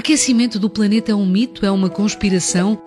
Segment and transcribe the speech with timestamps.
[0.00, 2.80] Aquecimento do planeta é um mito, é uma conspiração?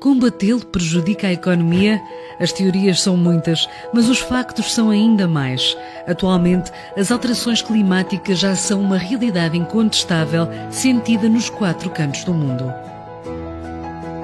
[0.00, 2.00] Combatê-lo prejudica a economia?
[2.40, 5.76] As teorias são muitas, mas os factos são ainda mais.
[6.08, 12.64] Atualmente, as alterações climáticas já são uma realidade incontestável, sentida nos quatro cantos do mundo.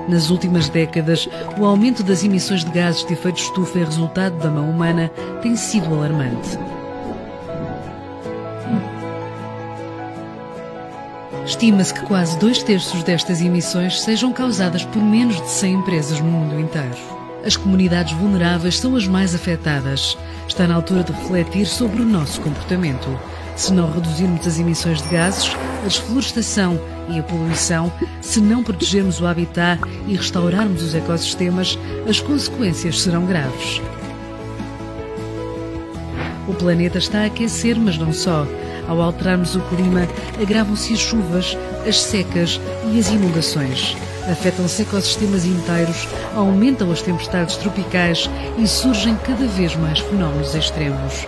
[0.08, 1.28] Nas últimas décadas,
[1.58, 5.10] o aumento das emissões de gases de efeito estufa em resultado da mão humana
[5.42, 6.56] tem sido alarmante.
[11.52, 16.26] Estima-se que quase dois terços destas emissões sejam causadas por menos de 100 empresas no
[16.26, 16.96] mundo inteiro.
[17.44, 20.16] As comunidades vulneráveis são as mais afetadas.
[20.48, 23.06] Está na altura de refletir sobre o nosso comportamento.
[23.54, 29.20] Se não reduzirmos as emissões de gases, a desflorestação e a poluição, se não protegermos
[29.20, 29.78] o habitat
[30.08, 31.78] e restaurarmos os ecossistemas,
[32.08, 33.82] as consequências serão graves.
[36.48, 38.46] O planeta está a aquecer, mas não só.
[38.88, 40.08] Ao alterarmos o clima,
[40.40, 42.60] agravam-se as chuvas, as secas
[42.92, 43.96] e as inundações.
[44.30, 51.26] Afetam-se ecossistemas inteiros, aumentam as tempestades tropicais e surgem cada vez mais fenómenos extremos.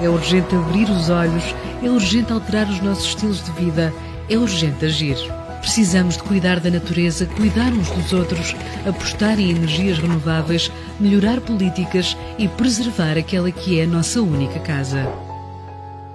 [0.00, 3.92] É urgente abrir os olhos, é urgente alterar os nossos estilos de vida,
[4.28, 5.16] é urgente agir.
[5.60, 8.54] Precisamos de cuidar da natureza, cuidar uns dos outros,
[8.86, 15.23] apostar em energias renováveis, melhorar políticas e preservar aquela que é a nossa única casa.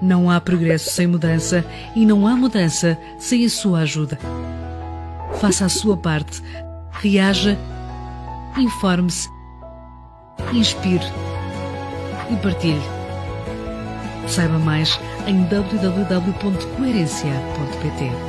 [0.02, 4.17] Não há progresso sem mudança e não há mudança sem a sua ajuda.
[5.39, 6.41] Faça a sua parte,
[6.91, 7.58] reaja,
[8.58, 9.28] informe-se,
[10.53, 11.06] inspire
[12.31, 12.81] e partilhe.
[14.28, 18.28] Saiba mais em www.coerencia.pt.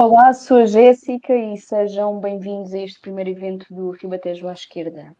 [0.00, 5.12] Olá, sou a Jéssica e sejam bem-vindos a este primeiro evento do Ribatejo à Esquerda.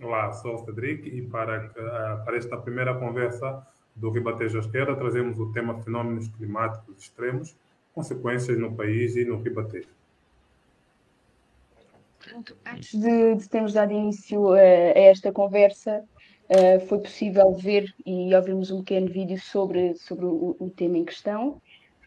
[0.00, 3.66] Olá, sou o Cedric e para, uh, para esta primeira conversa
[3.96, 7.56] do Ribatejo à Esquerda trazemos o tema fenómenos climáticos extremos,
[7.92, 9.88] consequências no país e no Ribatejo.
[12.64, 16.04] Antes de, de termos dado início uh, a esta conversa,
[16.48, 21.04] uh, foi possível ver e ouvirmos um pequeno vídeo sobre, sobre o, o tema em
[21.04, 21.60] questão.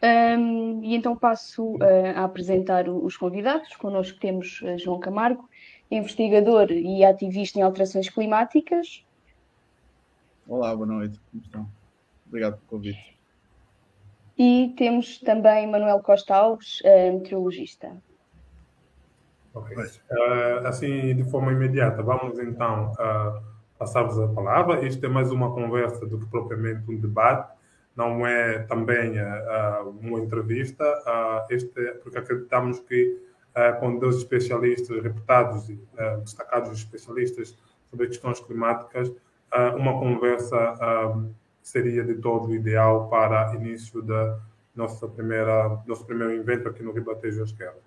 [0.04, 3.76] Um, e então passo uh, a apresentar os convidados.
[3.76, 5.48] Connosco temos uh, João Camargo,
[5.88, 9.06] investigador e ativista em alterações climáticas.
[10.48, 11.68] Olá, boa noite, como estão?
[12.26, 13.16] Obrigado pelo convite.
[14.36, 17.96] E temos também Manuel Costa Alves, uh, meteorologista.
[19.54, 19.76] Ok.
[20.64, 22.90] assim, de forma imediata, vamos então
[23.78, 24.82] passar-vos a palavra.
[24.82, 27.51] Isto é mais uma conversa do que propriamente um debate
[27.96, 33.20] não é também uh, uma entrevista, uh, este, porque acreditamos que
[33.54, 35.78] uh, com dois especialistas reputados e
[36.22, 37.56] destacados especialistas
[37.90, 39.12] sobre questões climáticas,
[39.76, 40.74] uma conversa
[41.62, 44.38] seria de todo ideal para início da
[44.74, 47.78] nossa primeira nosso primeiro evento aqui no Ribatejo Esquerda.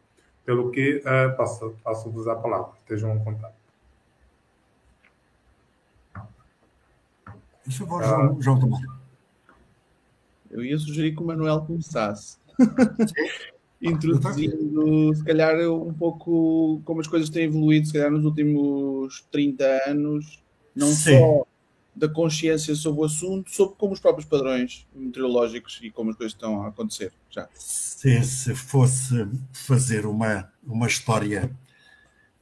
[0.46, 1.02] Pelo que
[1.36, 2.74] passo, passo-vos a palavra.
[2.82, 3.56] Estejam em contato.
[7.64, 9.05] Por favor, João, João Tomás.
[10.56, 12.38] Eu ia sugerir que o Manuel começasse.
[13.82, 19.66] Introduzindo, se calhar, um pouco como as coisas têm evoluído, se calhar, nos últimos 30
[19.88, 20.42] anos,
[20.74, 21.20] não Sim.
[21.20, 21.46] só
[21.96, 26.34] da consciência sobre o assunto, sobre como os próprios padrões meteorológicos e como as coisas
[26.34, 27.48] estão a acontecer já.
[27.54, 31.52] Se, se fosse fazer uma, uma história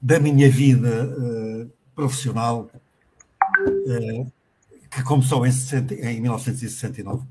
[0.01, 2.69] da minha vida uh, profissional,
[3.59, 4.31] uh,
[4.89, 7.23] que começou em, 60, em 1969,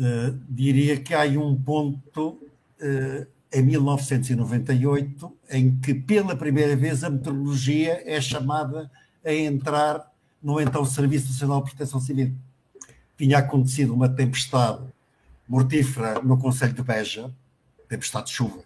[0.00, 7.10] Uh, diria que há um ponto uh, em 1998 em que pela primeira vez a
[7.10, 8.90] meteorologia é chamada
[9.22, 10.10] a entrar
[10.42, 12.34] no então Serviço Nacional de Proteção Civil.
[13.18, 14.82] Tinha acontecido uma tempestade
[15.46, 17.30] mortífera no Conselho de Beja,
[17.86, 18.64] tempestade de chuva,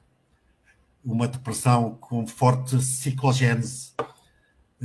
[1.04, 3.92] uma depressão com forte ciclogênese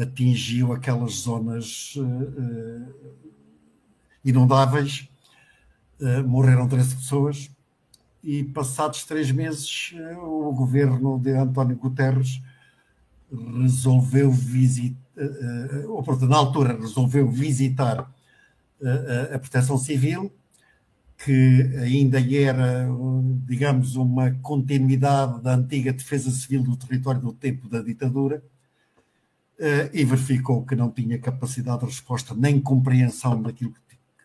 [0.01, 3.15] atingiu aquelas zonas uh,
[4.23, 5.07] inundáveis
[6.01, 7.51] eh, morreram 13 pessoas
[8.23, 12.41] e passados três meses uh, o governo de António Guterres
[13.61, 14.97] resolveu visitar,
[16.03, 18.09] portanto, na altura resolveu visitar
[19.33, 20.33] a proteção civil,
[21.17, 22.87] que ainda era,
[23.45, 28.41] digamos, uma continuidade da antiga defesa civil do território do tempo da ditadura,
[29.93, 33.73] e verificou que não tinha capacidade de resposta nem compreensão daquilo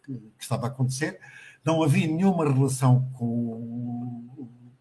[0.06, 1.18] que estava a acontecer,
[1.64, 4.28] não havia nenhuma relação com,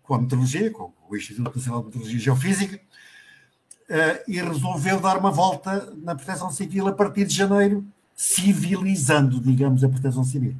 [0.01, 5.17] com a meteorologia, com o Instituto Nacional de Meteorologia e Geofísica, uh, e resolveu dar
[5.17, 7.85] uma volta na proteção civil a partir de janeiro,
[8.15, 10.55] civilizando, digamos, a proteção civil.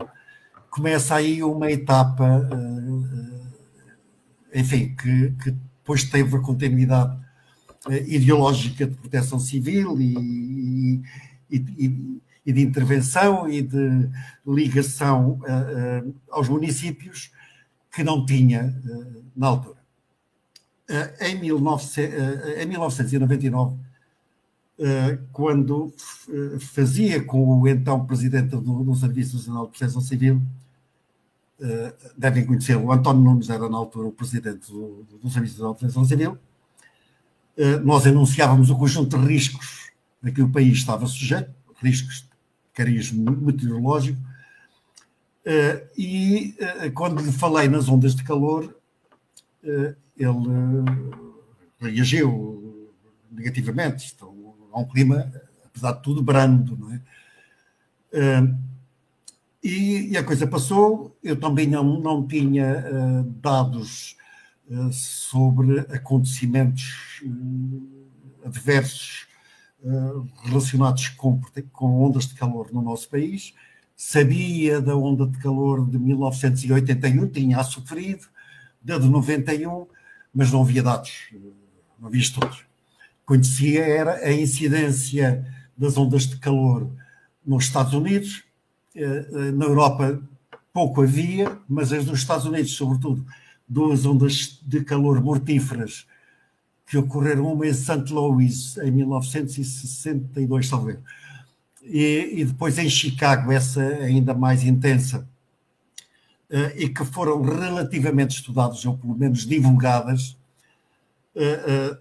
[0.70, 3.48] Começa aí uma etapa, uh,
[4.54, 7.22] enfim, que, que, depois teve a continuidade
[8.08, 11.04] ideológica de proteção civil e,
[11.52, 14.10] e, e, e, de intervenção e de
[14.46, 15.40] ligação
[16.30, 17.32] aos municípios
[17.92, 18.76] que não tinha
[19.36, 19.84] na altura.
[21.22, 23.78] Em, 19, eh, em 1999,
[24.80, 25.94] eh, quando
[26.60, 30.42] fazia com o então presidente do, do Serviço Nacional de Proteção Civil,
[32.18, 36.04] devem conhecê-lo, António Nunes era na altura o presidente do, do Serviço Nacional de Proteção
[36.04, 36.38] Civil,
[37.86, 39.92] nós anunciávamos o conjunto de riscos
[40.22, 41.52] a que o país estava sujeito,
[41.82, 42.28] riscos
[42.74, 44.20] cariz meteorológico,
[45.98, 46.56] e
[46.94, 48.76] quando lhe falei nas ondas de calor,
[49.64, 50.28] ele
[51.80, 52.90] reagiu
[53.32, 54.14] negativamente.
[54.16, 55.32] Então, há um clima,
[55.66, 56.78] apesar de tudo, brando.
[56.78, 57.02] Não é?
[59.64, 61.18] E, e, a coisa passou.
[61.24, 64.18] Eu também não, não tinha uh, dados
[64.70, 69.28] uh, sobre acontecimentos uh, adversos
[70.44, 71.42] relacionados com,
[71.72, 73.54] com ondas de calor no nosso país.
[73.96, 78.28] Sabia da onda de calor de 1981, tinha sofrido,
[78.82, 79.88] da de 91,
[80.34, 81.30] mas não havia dados,
[82.00, 82.66] não havia estudos.
[83.26, 85.46] Conhecia era a incidência
[85.78, 86.90] das ondas de calor
[87.46, 88.44] nos Estados Unidos,
[88.96, 90.22] eh, eh, na Europa
[90.74, 93.26] pouco havia, mas as dos Estados Unidos, sobretudo,
[93.68, 96.06] duas ondas de calor mortíferas
[96.94, 98.14] que ocorreram uma em St.
[98.14, 101.00] Louis em 1962, talvez,
[101.82, 105.28] e, e depois em Chicago, essa ainda mais intensa,
[106.52, 110.38] eh, e que foram relativamente estudadas, ou pelo menos divulgadas,
[111.36, 111.98] eh, eh,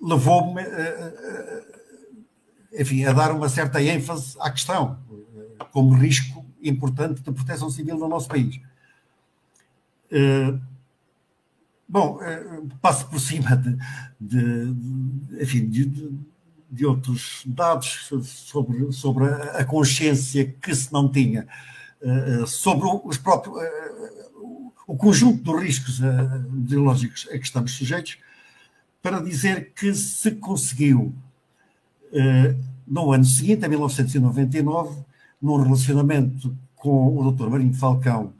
[0.00, 0.62] levou-me,
[2.72, 4.98] enfim, a dar uma certa ênfase à questão,
[5.70, 8.58] como risco importante de proteção civil no nosso país.
[11.92, 12.18] Bom,
[12.80, 13.76] passo por cima de,
[14.18, 15.84] de, enfim, de,
[16.70, 21.46] de, outros dados sobre, sobre a consciência que se não tinha
[22.00, 23.92] eh, sobre os próprios, eh,
[24.86, 26.00] o conjunto dos riscos
[26.48, 28.16] biológicos eh, a que estamos sujeitos,
[29.02, 31.12] para dizer que se conseguiu,
[32.86, 35.02] no ano seguinte, em 1999,
[35.42, 37.50] num relacionamento com o Dr.
[37.50, 38.32] Marinho Falcão,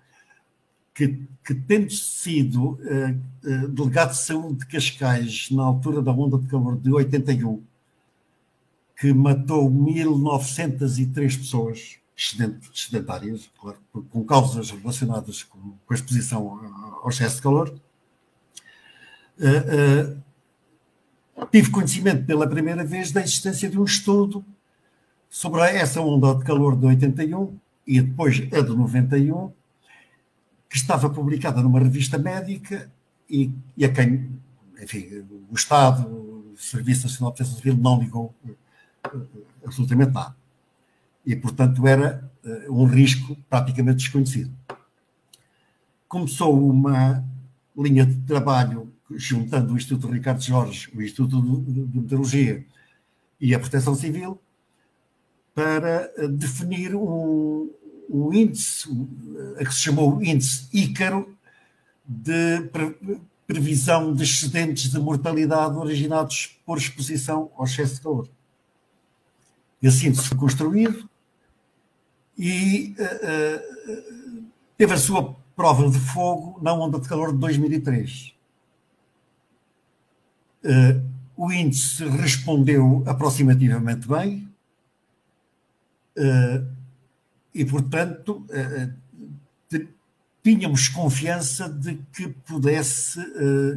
[0.94, 2.78] que, que tendo sido
[3.70, 7.62] delegado de saúde de Cascais na altura da onda de calor de 81,
[9.02, 11.96] que matou 1903 pessoas,
[12.72, 13.78] sedentárias, claro,
[14.10, 16.60] com causas relacionadas com, com a exposição
[17.02, 17.74] ao excesso de calor.
[19.38, 20.22] Uh,
[21.40, 24.44] uh, tive conhecimento pela primeira vez da existência de um estudo
[25.28, 29.50] sobre essa onda de calor de 81 e depois a de 91,
[30.72, 32.90] que estava publicada numa revista médica
[33.28, 34.40] e, e a quem,
[34.82, 39.26] enfim, o Estado, o Serviço Nacional de Proteção Civil não ligou uh,
[39.62, 40.34] absolutamente nada
[41.26, 44.50] e, portanto, era uh, um risco praticamente desconhecido.
[46.08, 47.22] Começou uma
[47.76, 52.64] linha de trabalho juntando o Instituto Ricardo Jorge, o Instituto de Meteorologia
[53.38, 54.40] e a Proteção Civil
[55.54, 57.70] para eh, definir um,
[58.12, 58.88] um índice,
[59.58, 61.34] a que se chamou índice Ícaro,
[62.06, 62.70] de
[63.46, 68.28] previsão de excedentes de mortalidade originados por exposição ao excesso de calor.
[69.82, 71.08] Esse índice foi construído,
[72.36, 74.44] e uh,
[74.76, 78.34] teve a sua prova de fogo na onda de calor de 2003.
[80.64, 81.00] Uh, eh,
[81.36, 84.48] o índice respondeu aproximativamente bem
[86.16, 86.81] uh,
[87.54, 88.46] e, portanto,
[90.42, 93.20] tínhamos confiança de que pudesse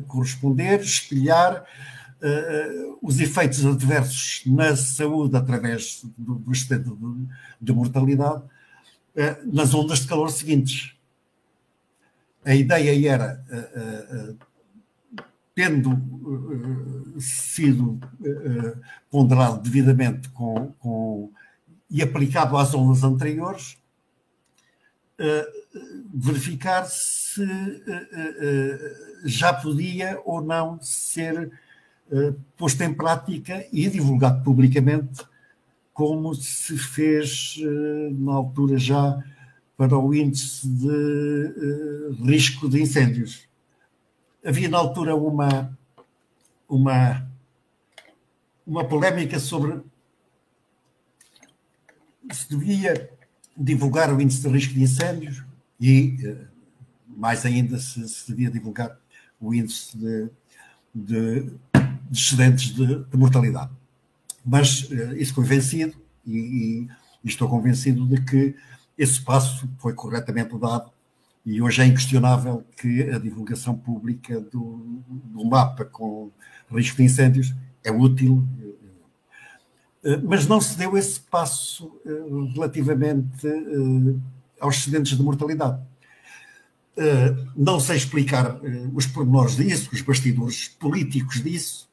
[0.07, 1.65] corresponder, espelhar
[3.01, 7.27] os efeitos adversos na saúde através do, do estado de,
[7.61, 8.43] de mortalidade
[9.15, 10.93] eh, nas ondas de calor seguintes.
[12.43, 14.35] A ideia era, eh, eh,
[15.55, 15.97] tendo
[17.17, 17.97] sido
[19.09, 21.31] ponderado devidamente com, com,
[21.89, 23.77] e aplicado às ondas anteriores,
[26.13, 27.45] verificar se
[29.23, 31.51] já podia ou não ser
[32.57, 35.23] posto em prática e divulgado publicamente
[35.95, 39.23] como se fez eh, na altura já
[39.77, 43.47] para o índice de risco de incêndios.
[44.45, 45.77] Havia na altura uma,
[46.67, 47.25] uma,
[48.67, 49.81] uma polémica sobre
[52.31, 53.09] se devia
[53.55, 55.43] divulgar o índice de risco de incêndios
[55.79, 56.47] e, uh,
[57.17, 58.97] mais ainda, se, se, devia divulgar
[59.39, 60.29] o índice de,
[60.93, 63.71] de, de excedentes de, de, mortalidade.
[64.45, 66.89] Mas uh, isso foi vencido e, e,
[67.23, 68.55] e estou convencido de que
[68.97, 70.91] esse passo foi corretamente dado
[71.45, 76.31] e hoje é inquestionável que a divulgação pública do, do mapa com
[76.71, 77.53] risco de incêndios
[77.83, 78.84] é útil, eh,
[80.23, 82.09] mas não se deu esse passo eh,
[82.53, 84.15] relativamente eh,
[84.59, 85.81] aos excedentes de mortalidade.
[87.57, 88.57] Não sei explicar
[88.93, 91.89] os pormenores disso, os bastidores políticos disso,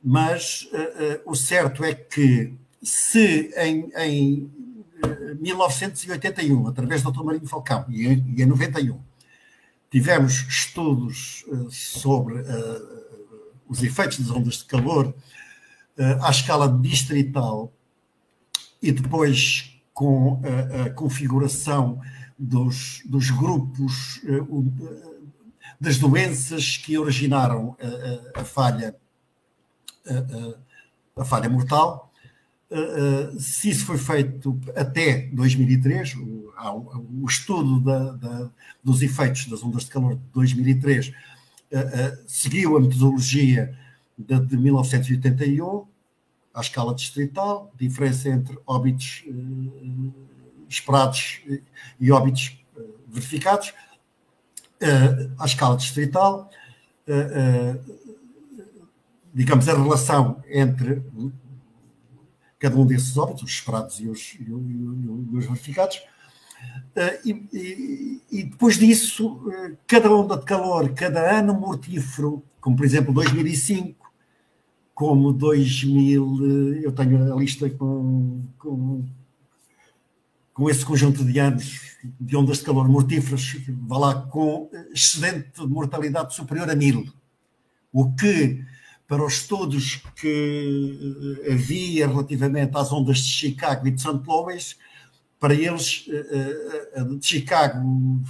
[0.00, 0.68] mas
[1.26, 4.50] o certo é que se em, em
[5.40, 7.24] 1981, através do Dr.
[7.24, 9.00] Marinho Falcão, e em 91,
[9.90, 12.44] tivemos estudos eh, sobre
[13.68, 15.14] os efeitos das ondas de calor
[16.00, 17.72] uh, à escala distrital
[18.82, 22.00] e depois com a, a configuração
[22.38, 24.72] dos, dos grupos uh,
[25.80, 27.76] das doenças que originaram
[28.34, 28.96] a, a falha
[31.16, 32.10] a falha mortal.
[33.38, 36.40] Se isso foi feito até 2003, o,
[37.22, 38.50] o estudo da, da,
[38.82, 43.76] dos efeitos das ondas de calor de 2003 uh, uh, seguiu a metodologia
[44.16, 45.86] de, de 1981,
[46.54, 49.24] à escala distrital, diferença entre óbitos
[50.68, 51.40] esperados
[51.98, 52.58] e óbitos
[53.06, 53.72] verificados,
[55.38, 56.50] à escala distrital,
[59.32, 61.02] digamos, a relação entre
[62.58, 66.02] cada um desses óbitos, os esperados e os, e, e, e os verificados.
[67.24, 69.40] E, e, depois disso,
[69.86, 73.99] cada onda de calor, cada ano mortífero, como por exemplo 2005,
[75.00, 79.02] como 2000, uh, eu tenho a lista com, com,
[80.52, 85.66] com, esse conjunto de anos de ondas de calor mortíferas, vá lá, com excedente de
[85.66, 87.10] mortalidade superior a mil,
[87.90, 88.62] o que
[89.08, 94.20] para os estudos que eh, havia relativamente às ondas de Chicago e de St.
[94.26, 94.76] Louis,
[95.38, 98.22] para eles, eh, eh, de Chicago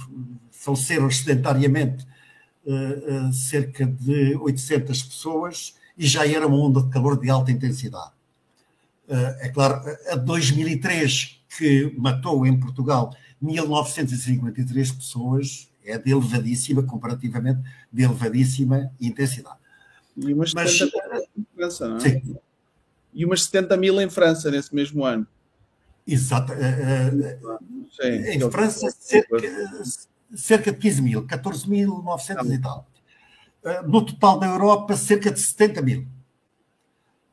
[0.51, 2.07] faleceram sedentariamente
[3.33, 8.11] cerca de 800 pessoas e já era uma onda de calor de alta intensidade.
[9.07, 17.61] É claro, a 2003, que matou em Portugal 1953 pessoas, é de elevadíssima, comparativamente,
[17.93, 19.59] de elevadíssima intensidade.
[20.17, 21.99] E umas Mas, 70 mil em França, não é?
[21.99, 22.37] Sim.
[23.13, 25.27] E umas 70 mil em França nesse mesmo ano.
[26.07, 26.51] Exato.
[27.91, 29.37] Sim, em França, cerca,
[30.33, 32.90] cerca de 15 mil, 14.900 ah, e tal.
[33.63, 36.07] Eh, no total da Europa, cerca de 70 mil.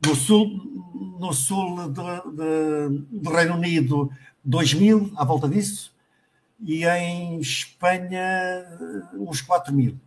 [0.05, 0.47] No sul,
[1.19, 4.11] no sul do, Reino Unido,
[4.43, 5.91] 2 mil, à volta disso.
[6.61, 8.65] E em Espanha,
[9.13, 9.97] uns 4 mil.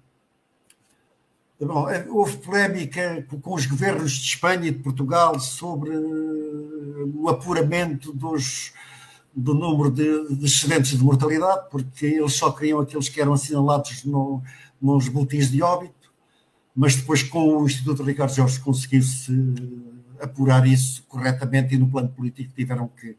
[1.60, 7.28] Bom, é, houve polémica com os governos de Espanha e de Portugal sobre eh, o
[7.28, 8.72] apuramento dos,
[9.32, 14.04] do número de, de excedentes de mortalidade, porque eles só queriam aqueles que eram assinalados
[14.04, 14.42] no,
[14.80, 16.01] nos boletins de óbito,
[16.74, 19.32] mas depois com o Instituto Ricardo Jorge conseguiu-se
[20.20, 23.16] apurar isso corretamente e no plano político tiveram que,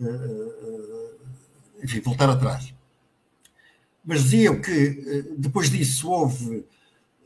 [0.00, 2.72] eh, eh, enfim, voltar atrás.
[4.04, 6.64] Mas diziam que depois disso houve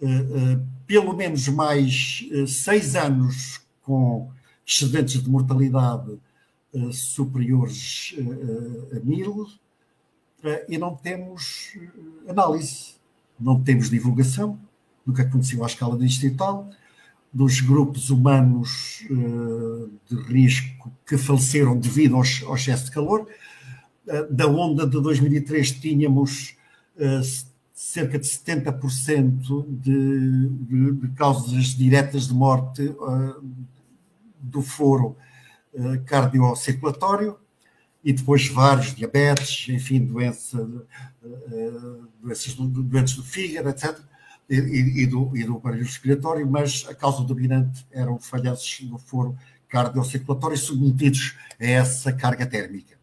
[0.00, 4.30] eh, eh, pelo menos mais eh, seis anos com
[4.66, 6.18] excedentes de mortalidade
[6.92, 8.14] superiores
[8.94, 9.48] a mil
[10.68, 11.72] e não temos
[12.28, 12.96] análise,
[13.40, 14.60] não temos divulgação
[15.08, 16.68] do que aconteceu à escala distrital,
[17.32, 22.22] dos grupos humanos de risco que faleceram devido ao,
[22.54, 23.26] excesso de calor.
[24.30, 26.58] Da onda de 2003 tínhamos
[27.72, 32.94] cerca de 70% de, de, de, causas diretas de morte
[34.38, 35.16] do foro
[36.04, 37.38] cardiocirculatório
[38.04, 40.68] e depois vários diabetes, enfim, doença,
[42.22, 43.98] doenças do, doentes do fígado, etc.,
[44.48, 49.36] e, e, do, e do aparelho respiratório, mas a causa dominante eram falhanços no foro
[49.68, 52.96] cardiocirculatório submetidos a essa carga térmica.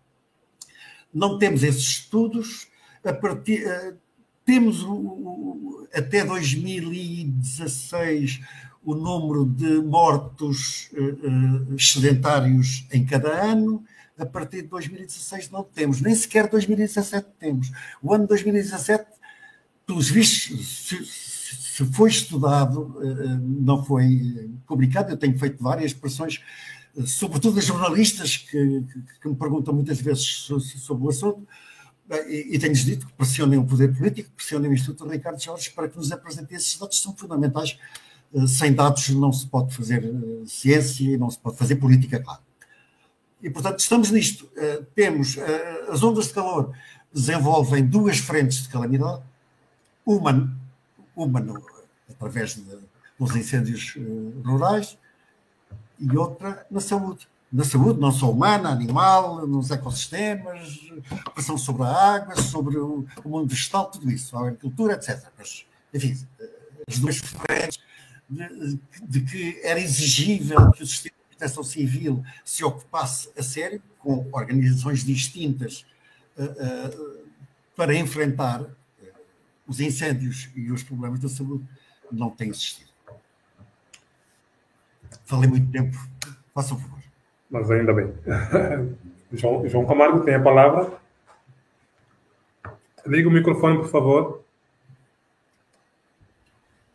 [1.13, 2.67] Não temos esses estudos,
[3.21, 3.63] partir,
[4.43, 8.41] temos o, até 2016
[8.83, 10.91] o número de mortos
[11.79, 13.83] sedentários em cada ano,
[14.17, 17.71] a partir de 2016 não temos, nem sequer 2017 temos.
[18.01, 19.05] O ano de 2017,
[19.85, 21.24] pelos vistos,
[21.77, 26.41] se, foi estudado, eh, não foi publicado, eu tenho feito várias pressões,
[26.97, 28.83] eh, sobretudo a jornalistas que,
[29.21, 31.47] que, me perguntam muitas vezes sobre o assunto,
[32.27, 35.89] e, e tenho-lhes dito que pressionem o poder político, pressionem o Instituto Ricardo Jorge para
[35.89, 37.77] que nos apresente esses dados, são fundamentais.
[38.35, 42.19] Eh, sem dados não se pode fazer eh, ciência e não se pode fazer política,
[42.19, 42.41] claro.
[43.41, 44.49] E, portanto, estamos nisto.
[44.55, 45.37] Eh, temos
[45.89, 46.71] as ondas de calor
[47.13, 49.21] desenvolvem duas frentes de calamidade,
[50.05, 50.53] uma,
[51.15, 51.63] uma no,
[52.09, 52.63] através de,
[53.17, 53.95] dos incêndios
[54.43, 54.97] rurais
[55.99, 60.91] e outra na saúde na saúde, não só humana, animal, nos ecossistemas,
[61.33, 65.23] pressão sobre a água, sobre o, o mundo vegetal, tudo isso, a agricultura, etc.
[65.37, 66.17] Mas, enfim,
[66.85, 67.79] as duas frentes
[68.29, 73.81] de, de, que era exigível que o sistema de proteção civil se ocupasse a sério,
[73.99, 75.85] com organizações distintas,
[76.37, 77.25] uh, uh,
[77.73, 78.65] para enfrentar
[79.67, 81.65] os incêndios e os problemas da saúde,
[82.11, 82.89] não tem existido.
[85.25, 85.97] Falei muito tempo,
[86.53, 86.99] façam favor.
[87.49, 88.13] Mas ainda bem.
[89.33, 90.91] João, João Camargo tem a palavra.
[93.05, 94.43] Liga o microfone, por favor.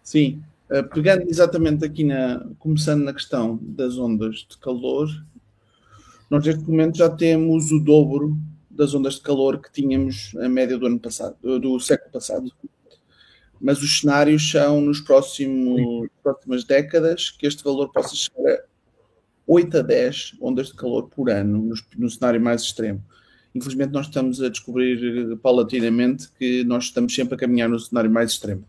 [0.02, 2.44] Sim, eh, pegando exatamente aqui na.
[2.58, 5.08] começando na questão das ondas de calor,
[6.28, 8.36] nós neste momento já temos o dobro
[8.80, 12.50] das ondas de calor que tínhamos a média do ano passado, do século passado.
[13.60, 18.62] Mas os cenários são nos próximos próximas décadas que este valor possa chegar a
[19.46, 23.04] 8 a 10 ondas de calor por ano no, no cenário mais extremo.
[23.54, 28.30] Infelizmente, nós estamos a descobrir paulatinamente que nós estamos sempre a caminhar no cenário mais
[28.30, 28.64] extremo.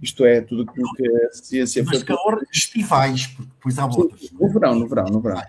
[0.00, 4.30] Isto é, tudo aquilo que a ciência Mas calor estivais, porque depois há outras.
[4.30, 5.42] No verão, no verão, no verão.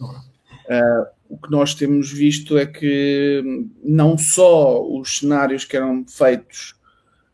[0.00, 3.42] Uh, o que nós temos visto é que
[3.84, 6.74] não só os cenários que eram feitos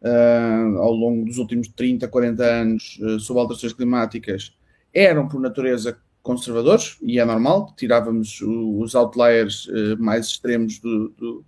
[0.03, 4.55] uh, ao longo dos últimos 30, 40 anos uh, sobre alterações climáticas
[4.93, 11.45] eram, por natureza, conservadores, e é normal, tirávamos os outliers eh, mais extremos do, do,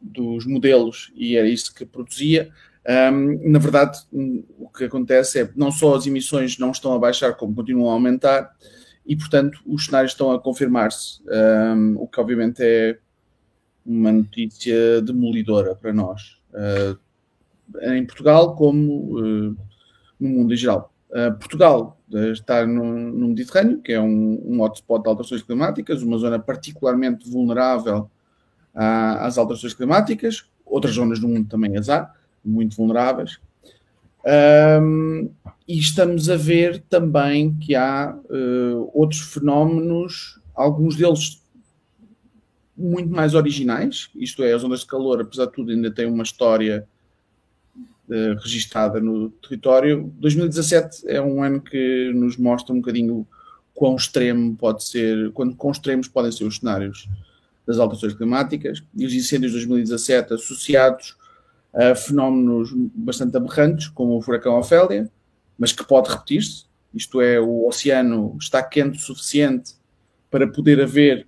[0.00, 2.50] dos modelos e era isso que produzia.
[3.12, 3.98] Um, na verdade,
[4.58, 7.94] o que acontece é não só as emissões não estão a baixar, como continuam a
[7.94, 8.50] aumentar,
[9.08, 12.98] e portanto os cenários estão a confirmar-se, um, o que obviamente é
[13.84, 16.98] uma notícia demolidora para nós, uh,
[17.94, 19.56] em Portugal como uh,
[20.20, 20.92] no mundo em geral.
[21.08, 21.98] Uh, Portugal
[22.32, 27.30] está no, no, Mediterrâneo, que é um, um hotspot de alterações climáticas, uma zona particularmente
[27.30, 28.10] vulnerável
[28.74, 33.40] à, às alterações climáticas, outras zonas do mundo também azar, muito vulneráveis.
[34.24, 35.30] Um,
[35.66, 41.42] e estamos a ver também que há uh, outros fenómenos, alguns deles
[42.76, 46.22] muito mais originais, isto é, as ondas de calor, apesar de tudo, ainda têm uma
[46.22, 46.86] história
[48.08, 50.12] uh, registada no território.
[50.18, 53.26] 2017 é um ano que nos mostra um bocadinho
[53.74, 57.08] quão extremo pode ser, quando quão extremos podem ser os cenários
[57.66, 61.17] das alterações climáticas e os incêndios de 2017 associados
[61.78, 65.08] a fenómenos bastante aberrantes, como o furacão Ofélia,
[65.56, 66.64] mas que pode repetir-se.
[66.92, 69.74] Isto é, o oceano está quente o suficiente
[70.28, 71.26] para poder haver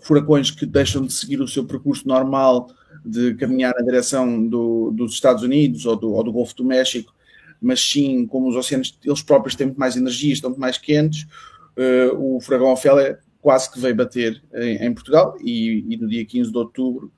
[0.00, 2.68] furacões que deixam de seguir o seu percurso normal
[3.04, 7.14] de caminhar na direção do, dos Estados Unidos ou do, ou do, Golfo do México,
[7.60, 11.26] mas sim, como os oceanos eles próprios têm muito mais energia, estão muito mais quentes,
[11.76, 16.24] uh, o furacão Ofélia quase que veio bater em, em Portugal e, e, no dia
[16.24, 17.12] 15 de outubro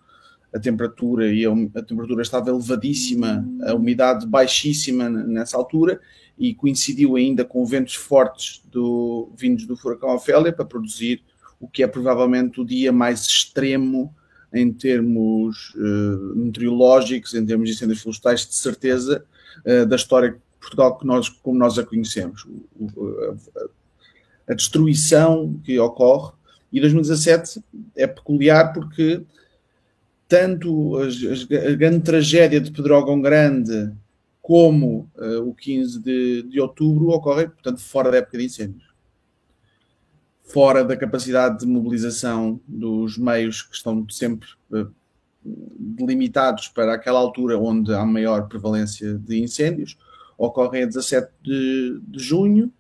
[0.56, 6.00] a temperatura e a, a, temperatura estava elevadíssima, a umidade baixíssima nessa altura
[6.38, 11.22] e coincidiu ainda com ventos fortes do, vindos do furacão Ofélia para produzir
[11.60, 14.14] o que é provavelmente o dia mais extremo
[14.52, 19.24] em termos uh, meteorológicos, em termos de incêndios florestais, de certeza,
[19.64, 22.46] uh, da história de Portugal que nós, como nós a conhecemos.
[22.78, 23.36] O,
[24.46, 26.32] a, a, destruição que ocorre.
[26.72, 27.62] E 2017
[27.94, 29.22] é peculiar porque
[30.28, 33.92] tanto a, a grande tragédia de Pedrógão Grande
[34.42, 38.86] como uh, o 15 de, de outubro ocorrem, portanto, fora da época de incêndios
[40.46, 44.88] fora da capacidade de mobilização dos meios que estão sempre uh,
[45.44, 49.98] delimitados para aquela altura onde há maior prevalência de incêndios,
[50.38, 52.72] ocorrem a 17 de, de junho,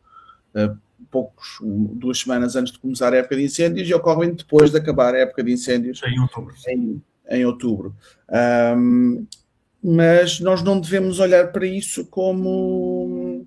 [0.54, 0.76] uh,
[1.10, 5.14] poucos, duas semanas antes de começar a época de incêndios, e ocorrem depois de acabar
[5.14, 6.54] a época de incêndios em outubro.
[6.68, 7.94] Em, em outubro.
[8.76, 9.26] Um,
[9.82, 13.46] mas nós não devemos olhar para isso como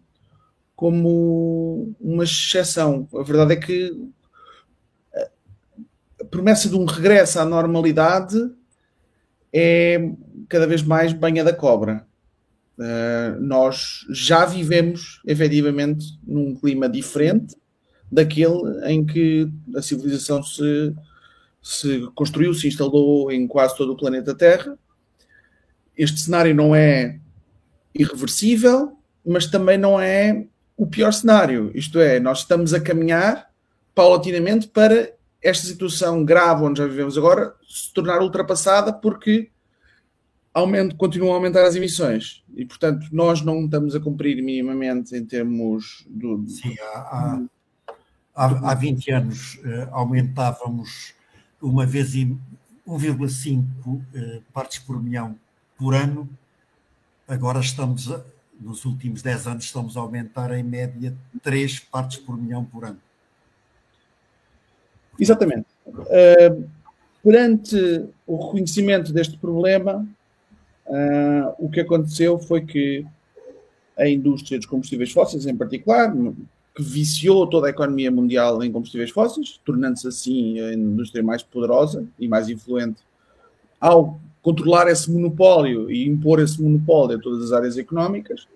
[0.75, 3.05] como uma exceção.
[3.13, 3.93] A verdade é que
[6.29, 8.37] promessa de um regresso à normalidade
[9.51, 10.11] é
[10.47, 12.05] cada vez mais banha da cobra.
[12.77, 17.55] Uh, nós já vivemos efetivamente num clima diferente
[18.09, 20.95] daquele em que a civilização se,
[21.61, 24.77] se construiu, se instalou em quase todo o planeta Terra.
[25.97, 27.19] Este cenário não é
[27.93, 30.45] irreversível, mas também não é
[30.77, 31.71] o pior cenário.
[31.75, 33.49] Isto é, nós estamos a caminhar
[33.93, 39.49] paulatinamente para esta situação grave onde já vivemos agora se tornar ultrapassada porque
[40.53, 45.25] aumento, continuam a aumentar as emissões e, portanto, nós não estamos a cumprir minimamente em
[45.25, 46.45] termos do.
[46.47, 47.41] Sim, há,
[48.35, 51.13] há, há 20 anos uh, aumentávamos
[51.61, 52.25] uma vez e
[52.87, 55.35] 1,5 uh, eh, partes por milhão
[55.77, 56.27] por ano,
[57.27, 58.11] agora estamos,
[58.59, 62.99] nos últimos 10 anos, estamos a aumentar em média 3 partes por milhão por ano.
[65.19, 65.67] Exatamente.
[65.85, 66.69] Uh,
[67.23, 70.07] perante o reconhecimento deste problema,
[70.87, 73.05] uh, o que aconteceu foi que
[73.97, 76.13] a indústria dos combustíveis fósseis, em particular,
[76.75, 82.05] que viciou toda a economia mundial em combustíveis fósseis, tornando-se assim a indústria mais poderosa
[82.17, 83.01] e mais influente,
[83.79, 88.47] ao controlar esse monopólio e impor esse monopólio a todas as áreas económicas,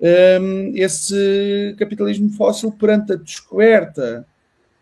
[0.00, 4.26] um, esse capitalismo fóssil, perante a descoberta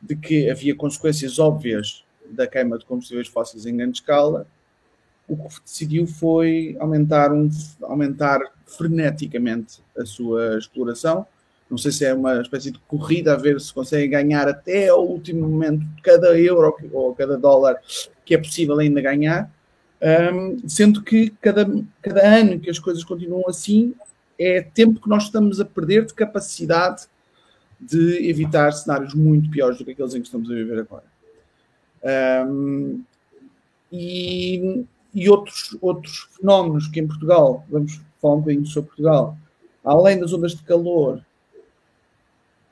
[0.03, 4.47] de que havia consequências óbvias da queima de combustíveis fósseis em grande escala,
[5.27, 7.49] o que decidiu foi aumentar, um,
[7.83, 11.27] aumentar freneticamente a sua exploração.
[11.75, 15.05] Não sei se é uma espécie de corrida a ver se consegue ganhar até ao
[15.05, 17.81] último momento cada euro ou cada dólar
[18.25, 19.53] que é possível ainda ganhar,
[20.33, 21.69] um, sendo que cada,
[22.01, 23.93] cada ano que as coisas continuam assim
[24.39, 27.09] é tempo que nós estamos a perder de capacidade
[27.81, 31.05] de evitar cenários muito piores do que aqueles em que estamos a viver agora.
[32.49, 33.03] Um,
[33.91, 39.37] e, e outros, outros fenómenos que em Portugal, vamos falar um bocadinho sobre Portugal,
[39.85, 41.21] além das ondas de calor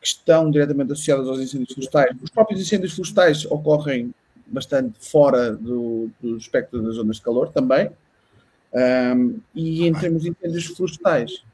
[0.03, 4.13] que estão diretamente associadas aos incêndios florestais, os próprios incêndios florestais ocorrem
[4.45, 7.91] bastante fora do, do espectro das ondas de calor também.
[8.75, 11.45] Um, e em termos de incêndios florestais,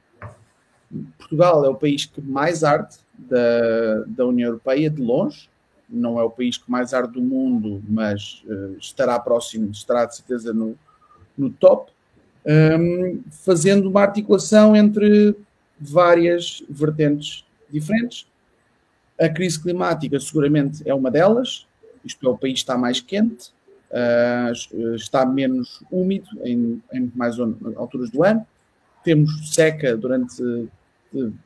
[1.19, 5.51] Portugal é o país que mais arde da, da União Europeia, de longe.
[5.87, 10.17] Não é o país que mais arde do mundo, mas uh, estará próximo, estará de
[10.17, 10.75] certeza no,
[11.37, 11.93] no top,
[12.47, 15.37] um, fazendo uma articulação entre
[15.79, 18.27] várias vertentes diferentes.
[19.21, 21.67] A crise climática seguramente é uma delas,
[22.05, 23.51] isto é, o país está mais quente,
[23.91, 27.37] uh, está menos úmido em, em mais
[27.77, 28.47] alturas do ano,
[29.03, 30.43] temos seca durante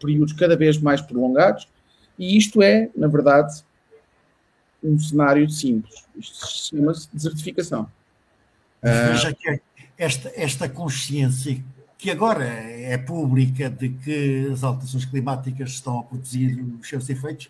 [0.00, 1.68] períodos cada vez mais prolongados,
[2.18, 3.62] e isto é, na verdade,
[4.82, 6.04] um cenário simples.
[6.16, 7.88] Isto chama-se desertificação.
[8.82, 9.60] Veja que
[9.96, 11.62] esta, esta consciência
[12.02, 17.48] que agora é pública de que as alterações climáticas estão a produzir os seus efeitos,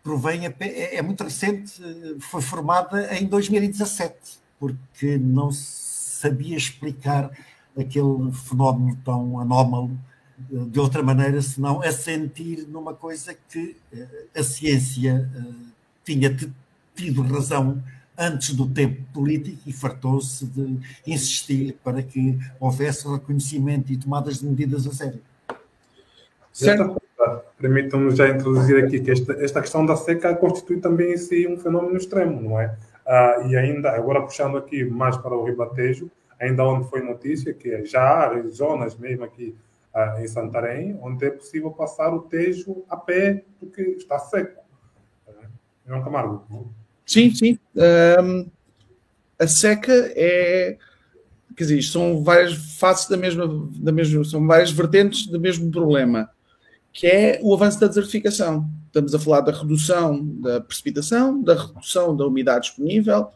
[0.00, 1.72] provém, é, é muito recente,
[2.20, 4.14] foi formada em 2017,
[4.60, 7.32] porque não sabia explicar
[7.76, 9.90] aquele fenómeno tão anómalo
[10.48, 15.52] de outra maneira senão a sentir numa coisa que eh, a ciência eh,
[16.04, 16.36] tinha
[16.94, 17.82] tido razão
[18.18, 24.46] antes do tempo político e fartou-se de insistir para que houvesse reconhecimento e tomadas de
[24.46, 25.20] medidas a sério.
[26.52, 27.00] Certo.
[27.58, 31.56] Permitam-me já introduzir aqui que esta, esta questão da seca constitui também em si um
[31.58, 32.76] fenômeno extremo, não é?
[33.06, 37.84] Ah, e ainda, agora puxando aqui mais para o ribatejo, ainda onde foi notícia que
[37.84, 39.56] já há zonas mesmo aqui
[39.94, 44.62] ah, em Santarém, onde é possível passar o Tejo a pé porque está seco.
[45.86, 46.70] João Camargo.
[47.06, 47.57] Sim, sim.
[47.78, 48.50] Um,
[49.38, 50.76] a seca é.
[51.56, 54.24] Quer dizer, são várias faces da mesma, da mesma.
[54.24, 56.30] São várias vertentes do mesmo problema,
[56.92, 58.68] que é o avanço da desertificação.
[58.86, 63.28] Estamos a falar da redução da precipitação, da redução da umidade disponível,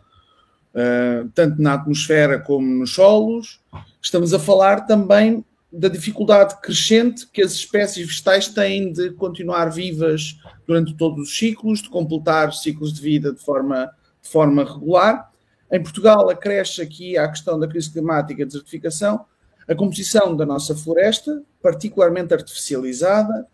[0.75, 3.61] uh, tanto na atmosfera como nos solos.
[4.01, 10.39] Estamos a falar também da dificuldade crescente que as espécies vegetais têm de continuar vivas
[10.67, 13.91] durante todos os ciclos, de completar ciclos de vida de forma,
[14.23, 15.31] de forma regular.
[15.71, 19.25] Em Portugal, acresce aqui a questão da crise climática e desertificação,
[19.67, 23.47] a composição da nossa floresta, particularmente artificializada,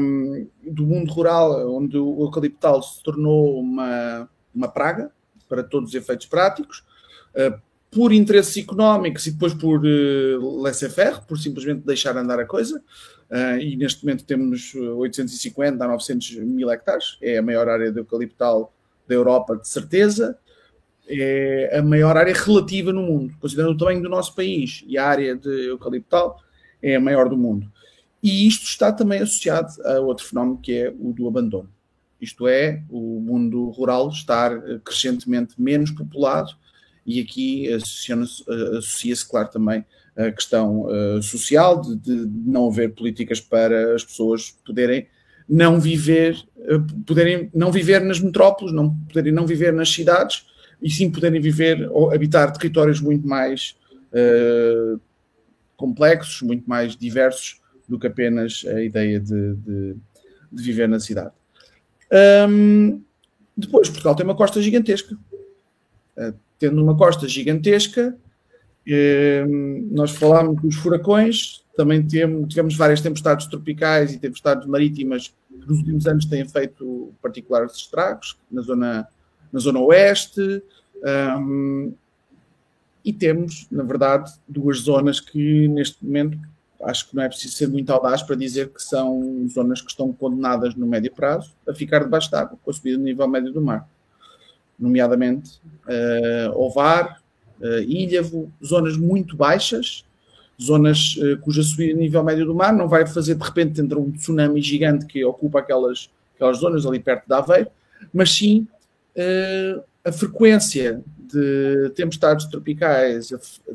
[0.00, 5.12] um, do mundo rural, onde o eucaliptal se tornou uma, uma praga,
[5.48, 6.84] para todos os efeitos práticos,
[7.36, 12.82] uh, por interesses económicos e depois por uh, laissez-faire, por simplesmente deixar andar a coisa.
[13.30, 18.00] Uh, e neste momento temos 850 a 900 mil hectares, é a maior área de
[18.00, 18.73] eucaliptal
[19.06, 20.38] da Europa, de certeza.
[21.06, 25.06] É a maior área relativa no mundo, considerando o tamanho do nosso país e a
[25.06, 26.40] área de eucaliptal,
[26.80, 27.70] é a maior do mundo.
[28.22, 31.68] E isto está também associado a outro fenómeno que é o do abandono.
[32.18, 36.56] Isto é, o mundo rural estar crescentemente menos populado
[37.04, 39.84] e aqui associa-se, claro, também
[40.16, 45.06] a questão uh, social de, de, não haver políticas para as pessoas poderem
[45.48, 50.46] não viver, uh, poderem não viver nas metrópoles, não poderem não viver nas cidades
[50.80, 53.76] e sim poderem viver ou habitar territórios muito mais
[54.12, 55.00] uh,
[55.76, 59.96] complexos, muito mais diversos do que apenas a ideia de, de,
[60.50, 61.32] de viver na cidade.
[62.48, 63.02] Um,
[63.56, 65.16] depois, Portugal tem uma costa gigantesca.
[66.16, 68.16] Uh, tendo uma costa gigantesca,
[69.90, 75.78] nós falámos dos furacões, também temos, tivemos várias tempestades tropicais e tempestades marítimas que nos
[75.78, 79.08] últimos anos têm feito particulares estragos na zona,
[79.52, 80.62] na zona oeste.
[81.38, 81.92] Um,
[83.04, 86.38] e temos, na verdade, duas zonas que neste momento
[86.82, 90.12] acho que não é preciso ser muito audaz para dizer que são zonas que estão
[90.12, 93.60] condenadas no médio prazo a ficar debaixo d'água com a subida do nível médio do
[93.60, 93.88] mar,
[94.78, 97.23] nomeadamente uh, Ovar, uh,
[97.80, 100.04] Ilhavo, zonas muito baixas,
[100.60, 104.12] zonas uh, cuja subida nível médio do mar não vai fazer de repente entrar um
[104.12, 107.70] tsunami gigante que ocupa aquelas, aquelas zonas ali perto de Aveiro,
[108.12, 108.66] mas sim
[109.16, 113.30] uh, a frequência de tempestades tropicais,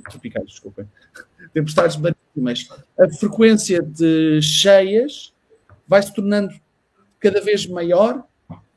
[0.09, 0.85] tropicais, desculpem,
[1.53, 5.33] tempestades marítimas, a frequência de cheias
[5.87, 6.53] vai se tornando
[7.19, 8.23] cada vez maior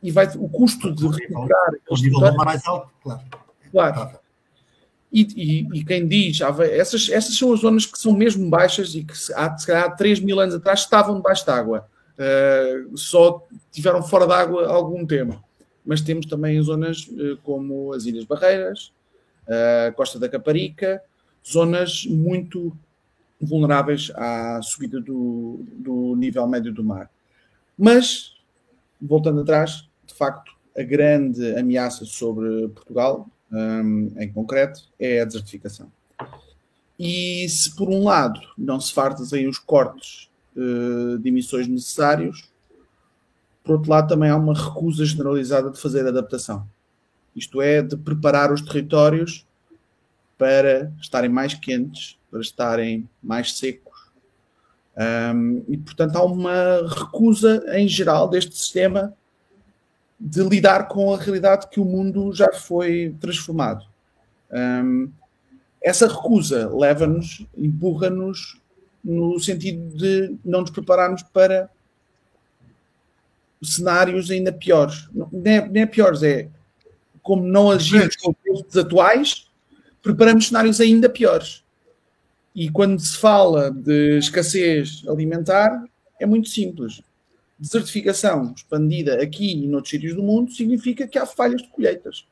[0.03, 1.70] e vai, o custo de recuperar.
[1.88, 3.22] O nível do mar mais alto, claro.
[3.70, 4.21] Claro.
[5.12, 9.05] E, e, e, quem diz, essas, essas são as zonas que são mesmo baixas e
[9.05, 11.87] que há, se calhar, há 3 mil anos atrás estavam debaixo d'água.
[12.14, 15.42] Uh, só tiveram fora d'água algum tempo.
[15.85, 18.90] Mas temos também zonas uh, como as Ilhas Barreiras,
[19.88, 21.03] a Costa da Caparica,
[21.46, 22.72] zonas muito
[23.40, 27.11] vulneráveis à subida do, do nível médio do mar.
[27.77, 28.37] Mas,
[29.01, 35.91] voltando atrás, de facto, a grande ameaça sobre Portugal, um, em concreto, é a desertificação.
[36.99, 42.49] E se por um lado não se fartam os cortes uh, de emissões necessários,
[43.62, 46.67] por outro lado também há uma recusa generalizada de fazer adaptação.
[47.35, 49.47] Isto é, de preparar os territórios
[50.37, 54.11] para estarem mais quentes, para estarem mais secos.
[55.35, 59.15] Um, e, portanto, há uma recusa em geral deste sistema
[60.24, 63.85] de lidar com a realidade que o mundo já foi transformado.
[64.52, 65.11] Um,
[65.82, 68.61] essa recusa leva-nos, empurra-nos
[69.02, 71.68] no sentido de não nos prepararmos para
[73.61, 75.08] cenários ainda piores.
[75.12, 76.48] Não é, não é piores, é
[77.20, 79.48] como não agimos com os atuais,
[80.00, 81.64] preparamos cenários ainda piores.
[82.54, 85.85] E quando se fala de escassez alimentar,
[86.20, 87.02] é muito simples.
[87.62, 92.27] Desertificação expandida aqui e noutros sítios do mundo significa que há falhas de colheitas.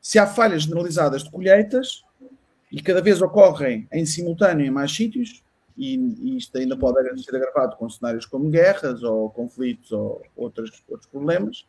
[0.00, 2.04] Se há falhas generalizadas de colheitas,
[2.70, 5.42] e cada vez ocorrem em simultâneo em mais sítios,
[5.76, 10.70] e, e isto ainda pode ser agravado com cenários como guerras ou conflitos ou outros,
[10.88, 11.66] outros problemas,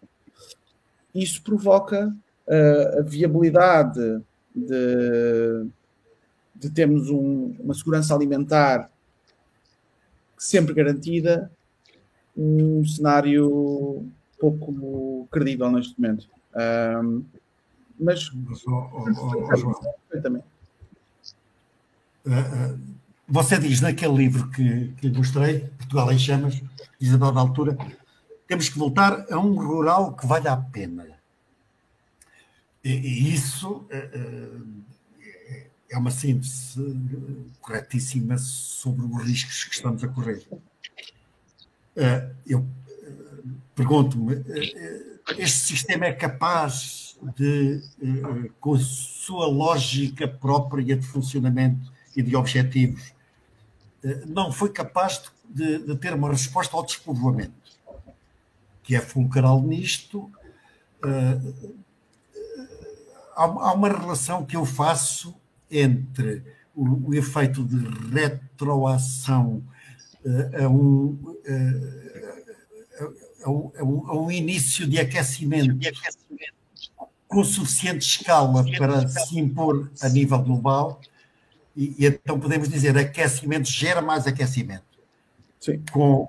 [1.15, 4.21] isso provoca uh, a viabilidade
[4.55, 5.65] de,
[6.53, 8.91] de termos um, uma segurança alimentar
[10.37, 11.51] sempre garantida,
[12.35, 14.05] um cenário
[14.39, 16.27] pouco credível neste momento.
[17.01, 17.23] Um,
[17.99, 18.29] mas.
[20.09, 20.45] Perfeitamente.
[23.27, 26.61] Você diz naquele livro que, que lhe mostrei, Portugal em Chamas,
[26.99, 27.77] Isabel da Altura,
[28.47, 31.07] temos que voltar a um rural que vale a pena.
[32.83, 34.49] E, e isso é,
[35.89, 36.97] é uma síntese
[37.61, 40.45] corretíssima sobre os riscos que estamos a correr.
[42.45, 42.65] Eu
[43.75, 44.43] pergunto-me,
[45.37, 47.81] este sistema é capaz de,
[48.59, 53.13] com a sua lógica própria de funcionamento e de objetivos,
[54.27, 57.53] não foi capaz de, de ter uma resposta ao despovoamento,
[58.83, 60.29] que é fulcral nisto
[63.35, 65.35] há, há uma relação que eu faço
[65.69, 66.43] entre
[66.75, 67.77] o, o efeito de
[68.13, 69.63] retroação
[70.25, 72.13] a, um, uh,
[73.43, 75.77] a, um, a, um, início de aquecimento,
[77.27, 81.01] com suficiente escala para se impor a nível global,
[81.75, 84.83] e, e então podemos dizer aquecimento gera mais aquecimento.
[85.59, 85.81] Sim.
[85.91, 86.27] Com,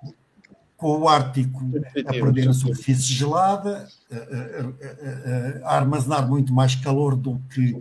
[0.76, 1.60] com o Ártico
[2.06, 7.80] a perder a superfície gelada, a, a, a, a, armazenar muito mais calor do que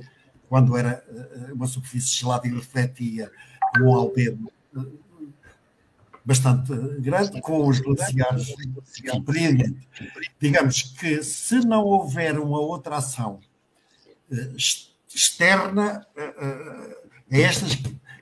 [0.50, 1.04] quando era
[1.52, 3.32] uma superfície gelada e refletia
[3.82, 4.52] um albedo
[6.26, 8.54] bastante grande, com os glaciares
[9.10, 9.76] compreendem.
[10.40, 13.40] Digamos que se não houver uma outra ação
[14.32, 14.52] eh,
[15.14, 16.34] externa eh,
[17.30, 17.74] eh, a, estas,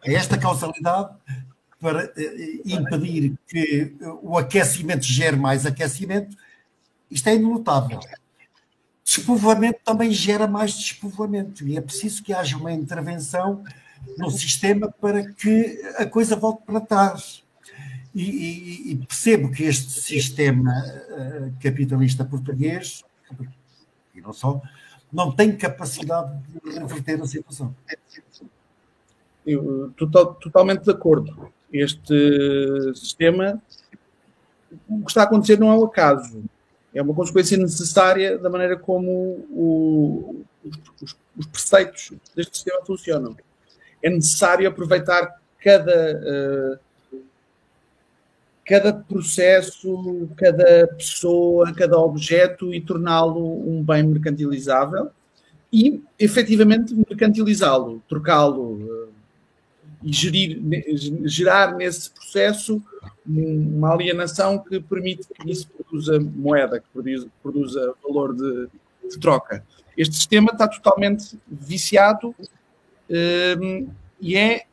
[0.06, 1.16] a esta causalidade
[1.80, 2.14] para
[2.64, 6.38] impedir que o aquecimento gere mais aquecimento,
[7.10, 8.00] isto é inelutável.
[9.04, 13.64] Despovoamento também gera mais despovoamento e é preciso que haja uma intervenção
[14.18, 17.44] no sistema para que a coisa volte para trás.
[18.14, 23.06] E, e, e percebo que este sistema uh, capitalista português,
[24.14, 24.62] e não só,
[25.12, 27.74] não tem capacidade de reverter a situação.
[29.46, 31.52] Eu, total, totalmente de acordo.
[31.72, 33.62] Este sistema,
[34.90, 36.44] o que está a acontecer não é um acaso,
[36.94, 39.10] é uma consequência necessária da maneira como
[39.50, 40.44] o,
[41.02, 43.38] os, os preceitos deste sistema funcionam.
[44.04, 46.78] É necessário aproveitar cada.
[46.78, 46.91] Uh,
[48.72, 55.10] cada processo, cada pessoa, cada objeto e torná-lo um bem mercantilizável
[55.74, 59.10] e efetivamente mercantilizá-lo, trocá-lo uh,
[60.02, 60.62] e gerir,
[61.26, 62.82] gerar nesse processo
[63.26, 68.70] uma alienação que permite que isso produza moeda, que produza, produza valor de,
[69.10, 69.66] de, troca.
[69.98, 73.90] Este sistema está totalmente viciado uh,
[74.22, 74.64] e é.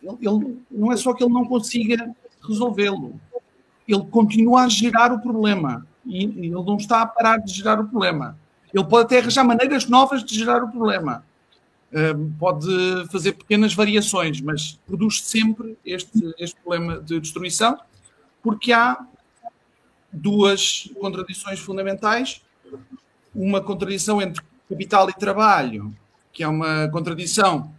[0.00, 2.14] Ele, não é só que ele não consiga
[2.46, 3.20] resolvê-lo.
[3.86, 7.88] Ele continua a gerar o problema e ele não está a parar de gerar o
[7.88, 8.38] problema.
[8.72, 11.24] Ele pode até arranjar maneiras novas de gerar o problema.
[12.38, 12.68] pode
[13.10, 17.78] fazer pequenas variações, mas produz sempre este, este problema de destruição,
[18.42, 18.98] porque há
[20.12, 22.42] duas contradições fundamentais.
[23.34, 25.94] Uma contradição entre capital e trabalho,
[26.32, 27.72] que é uma contradição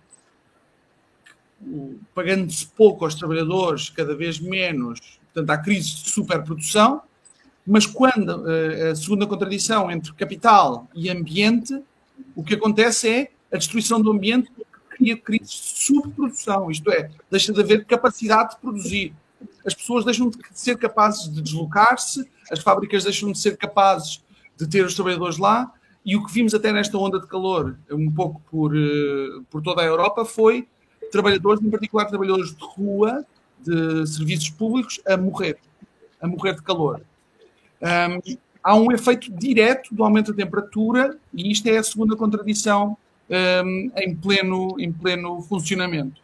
[2.14, 7.02] pagando-se pouco aos trabalhadores, cada vez menos, portanto, há crise de superprodução,
[7.66, 11.82] mas quando eh, a segunda contradição entre capital e ambiente,
[12.36, 14.52] o que acontece é a destruição do ambiente
[14.90, 19.14] cria crise de subprodução, isto é, deixa de haver capacidade de produzir.
[19.66, 24.24] As pessoas deixam de ser capazes de deslocar-se, as fábricas deixam de ser capazes
[24.56, 25.72] de ter os trabalhadores lá,
[26.06, 29.82] e o que vimos até nesta onda de calor, um pouco por, eh, por toda
[29.82, 30.68] a Europa, foi
[31.12, 33.26] trabalhadores, em particular trabalhadores de rua,
[33.60, 35.58] de serviços públicos, a morrer,
[36.22, 37.02] a morrer de calor.
[37.82, 42.98] Um, há um efeito direto do aumento da temperatura e isto é a segunda contradição
[43.30, 46.22] um, em, pleno, em pleno funcionamento.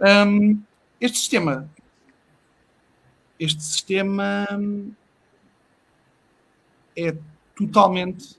[0.00, 0.60] Um,
[1.00, 1.68] este sistema,
[3.38, 4.46] este sistema
[6.96, 7.14] é
[7.56, 8.36] totalmente,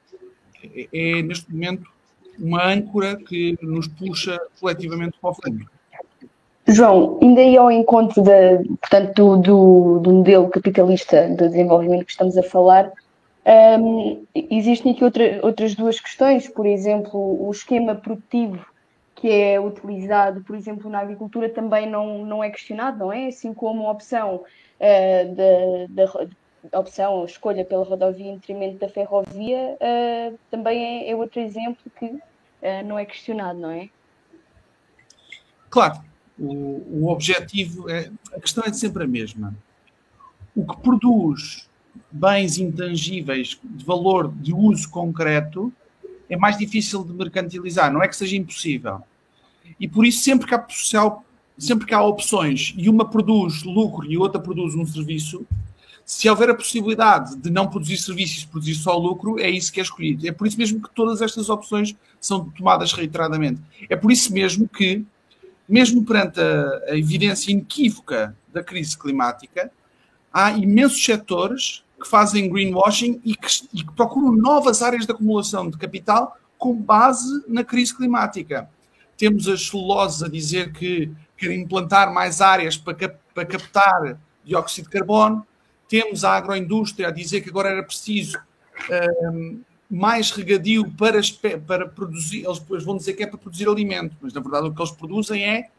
[0.64, 1.90] é, é neste momento
[2.38, 5.75] uma âncora que nos puxa coletivamente para o fundo.
[6.68, 12.12] João, ainda aí ao encontro da, portanto, do, do, do, modelo capitalista de desenvolvimento que
[12.12, 12.92] estamos a falar,
[13.80, 18.66] um, existem aqui outra, outras duas questões, por exemplo, o esquema produtivo
[19.14, 23.28] que é utilizado, por exemplo, na agricultura também não, não é questionado, não é?
[23.28, 26.06] Assim como a opção uh, da,
[26.70, 31.78] da, opção, escolha pela rodovia em detrimento da ferrovia, uh, também é, é, outro exemplo
[31.98, 32.22] que uh,
[32.86, 33.90] não é questionado, não é?
[35.70, 36.02] Claro,
[36.40, 38.12] o, o objetivo é.
[38.34, 39.56] A questão é sempre a mesma.
[40.56, 41.68] O que produz
[42.12, 45.72] bens intangíveis de valor de uso concreto
[46.30, 49.02] é mais difícil de mercantilizar, não é que seja impossível.
[49.80, 50.66] E por isso, sempre que há,
[51.58, 55.46] sempre que há opções e uma produz lucro e outra produz um serviço,
[56.06, 59.80] se houver a possibilidade de não produzir serviços e produzir só lucro, é isso que
[59.80, 60.28] é escolhido.
[60.28, 63.60] É por isso mesmo que todas estas opções são tomadas reiteradamente.
[63.90, 65.04] É por isso mesmo que
[65.68, 69.72] mesmo perante a, a evidência inequívoca da crise climática,
[70.32, 75.70] há imensos setores que fazem greenwashing e que, e que, procuram novas áreas de acumulação
[75.70, 78.70] de capital com base na crise climática.
[79.18, 84.86] Temos as celuloses a dizer que querem implantar mais áreas para, cap, para captar dióxido
[84.86, 85.46] de carbono,
[85.88, 88.38] temos a agroindústria a dizer que agora era preciso
[89.32, 91.20] um, mais regadio para,
[91.66, 94.74] para produzir, eles depois vão dizer que é para produzir alimento, mas na verdade o
[94.74, 95.70] que eles produzem é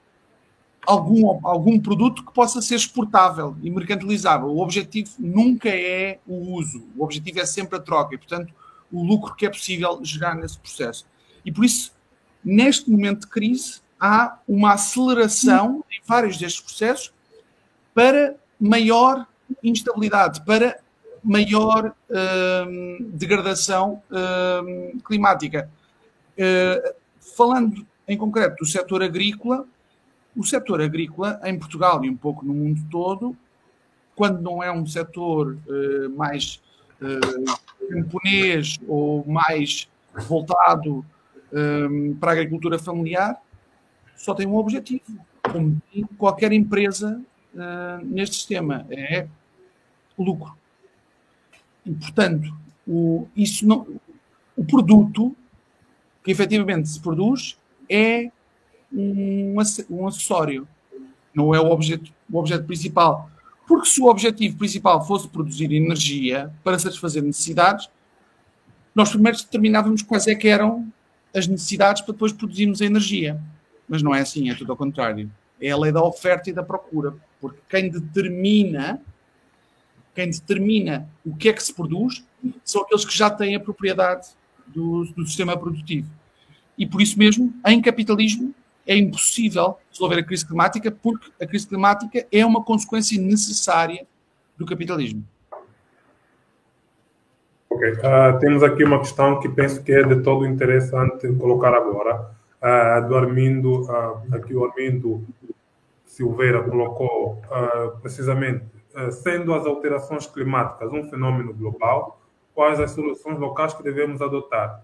[0.87, 4.49] algum, algum produto que possa ser exportável e mercantilizável.
[4.49, 8.55] O objetivo nunca é o uso, o objetivo é sempre a troca e, portanto,
[8.91, 11.05] o lucro que é possível gerar nesse processo.
[11.45, 11.93] E por isso,
[12.45, 17.13] neste momento de crise, há uma aceleração em vários destes processos
[17.93, 19.27] para maior
[19.63, 20.79] instabilidade, para
[21.27, 25.69] maior uh, degradação uh, climática.
[26.39, 26.95] Uh,
[27.37, 29.67] falando em concreto do setor agrícola,
[30.37, 33.37] o setor agrícola em Portugal e um pouco no mundo todo,
[34.15, 35.59] quando não é um setor
[36.15, 36.63] mais
[37.91, 39.89] camponês ou mais
[40.29, 41.05] voltado
[42.21, 43.37] para a agricultura familiar,
[44.15, 45.03] só tem um objetivo,
[45.43, 45.83] como
[46.17, 47.21] qualquer empresa
[48.05, 49.27] neste sistema, é
[50.19, 50.55] lucro.
[51.87, 52.53] E, portanto,
[52.87, 53.87] o, isso não,
[54.57, 55.35] o produto
[56.25, 57.57] que efetivamente se produz
[57.89, 58.31] é
[58.93, 59.55] um,
[59.91, 60.67] um acessório,
[61.33, 63.31] não é o objeto, o objeto principal.
[63.67, 67.89] Porque se o objetivo principal fosse produzir energia para satisfazer necessidades,
[68.95, 70.91] nós primeiro determinávamos quais é que eram
[71.35, 73.41] as necessidades para depois produzirmos a energia.
[73.89, 75.31] Mas não é assim, é tudo ao contrário.
[75.61, 77.15] É a lei da oferta e da procura.
[77.41, 79.01] Porque quem determina
[80.17, 82.25] quem determina o que é que se produz
[82.65, 84.29] são aqueles que já têm a propriedade
[84.67, 86.09] do, do sistema produtivo.
[86.79, 88.55] E por isso mesmo, em capitalismo,
[88.87, 94.07] é impossível resolver a crise climática, porque a crise climática é uma consequência necessária
[94.57, 95.23] do capitalismo.
[97.69, 102.31] Ok, uh, temos aqui uma questão que penso que é de todo interessante colocar agora,
[102.63, 105.23] uh, do Armindo, uh, aqui o Armindo
[106.07, 107.43] Silveira colocou
[108.01, 108.76] precisamente
[109.11, 112.21] sendo as alterações climáticas um fenômeno global,
[112.55, 114.83] quais as soluções locais que devemos adotar?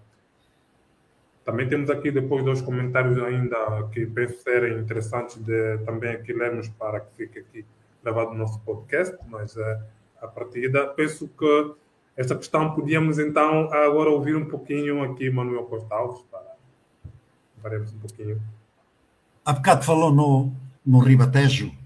[1.43, 6.69] Também temos aqui depois dois comentários ainda que penso serem interessantes de também aqui lermos
[6.69, 7.65] para que fique aqui
[8.01, 9.79] gravado no nosso podcast, mas uh,
[10.21, 11.73] a partida penso que
[12.15, 15.87] esta questão podíamos então agora ouvir um pouquinho aqui Manuel Costa
[16.29, 16.55] para
[17.61, 18.41] faremos um pouquinho.
[19.43, 20.51] Há bocado falou no,
[20.85, 21.82] no Ribatejo eh,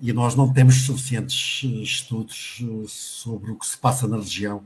[0.00, 4.64] e nós não temos suficientes eh, estudos eh, sobre o que se passa na região.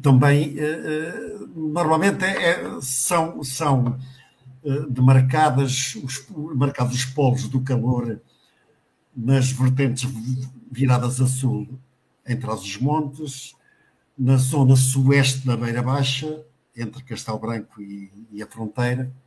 [0.00, 0.56] Também,
[1.54, 3.98] normalmente, é, são, são
[4.88, 8.18] demarcadas os, marcados os polos do calor
[9.14, 10.08] nas vertentes
[10.70, 11.68] viradas a sul,
[12.26, 13.54] entre os montes,
[14.16, 16.44] na zona sueste da Beira Baixa,
[16.76, 19.21] entre Castelo Branco e, e a fronteira, eh,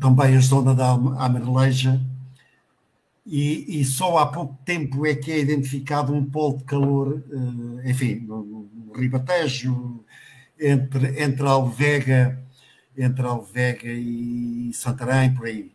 [0.00, 2.00] também a zona da Amareleja,
[3.24, 7.90] e, e, só há pouco tempo é que é identificado um polo de calor, eh,
[7.90, 10.04] enfim, no, no Ribatejo,
[10.58, 12.42] entre, entre Alvega,
[12.96, 15.72] entre Alvega e Santarém, por aí.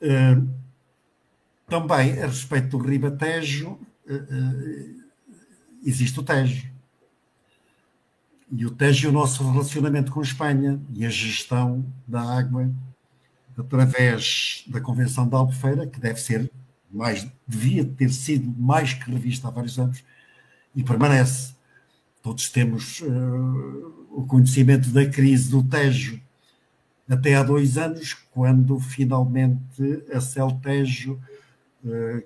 [0.00, 0.38] Eh,
[1.68, 3.78] também, a respeito do Ribatejo,
[5.84, 6.71] existe o Tejo
[8.54, 12.70] e o Tejo e o nosso relacionamento com a Espanha e a gestão da água
[13.56, 16.50] através da Convenção de Albufeira, que deve ser
[16.90, 20.04] mais, devia ter sido mais que revista há vários anos
[20.74, 21.54] e permanece.
[22.22, 26.20] Todos temos uh, o conhecimento da crise do Tejo
[27.08, 31.20] até há dois anos, quando finalmente a Celtejo
[31.84, 32.22] uh,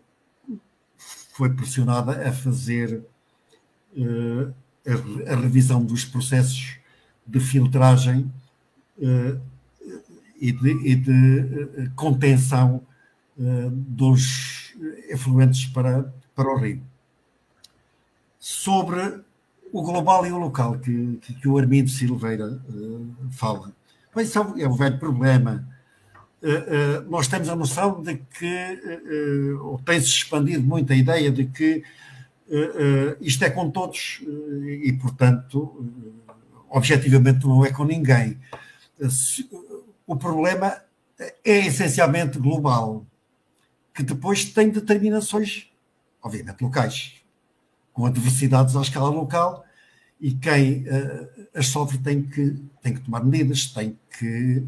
[1.33, 3.05] foi pressionada a fazer
[3.97, 4.53] uh,
[4.87, 6.79] a, a revisão dos processos
[7.27, 8.31] de filtragem
[8.99, 9.41] uh,
[10.41, 12.83] e de, e de uh, contenção
[13.37, 14.75] uh, dos
[15.09, 16.81] efluentes para, para o rio.
[18.39, 19.21] Sobre
[19.73, 22.61] o global e o local que, que, que o Armindo Silveira
[23.33, 23.73] fala.
[24.15, 25.67] Bem, é, é um velho problema.
[27.09, 28.81] nós temos a noção de que,
[29.61, 31.83] ou tem-se expandido muito a ideia de que
[32.49, 35.85] Uh, isto é com todos uh, e, portanto,
[36.71, 38.39] objetivamente não é com ninguém.
[40.07, 40.81] o problema
[41.45, 43.05] é essencialmente global,
[43.93, 45.69] que depois tem determinações,
[46.23, 47.15] obviamente, locais,
[47.93, 49.65] com adversidades à escala local,
[50.21, 50.85] e quem
[51.55, 54.63] as sofre tem que, tem que tomar medidas, tem que,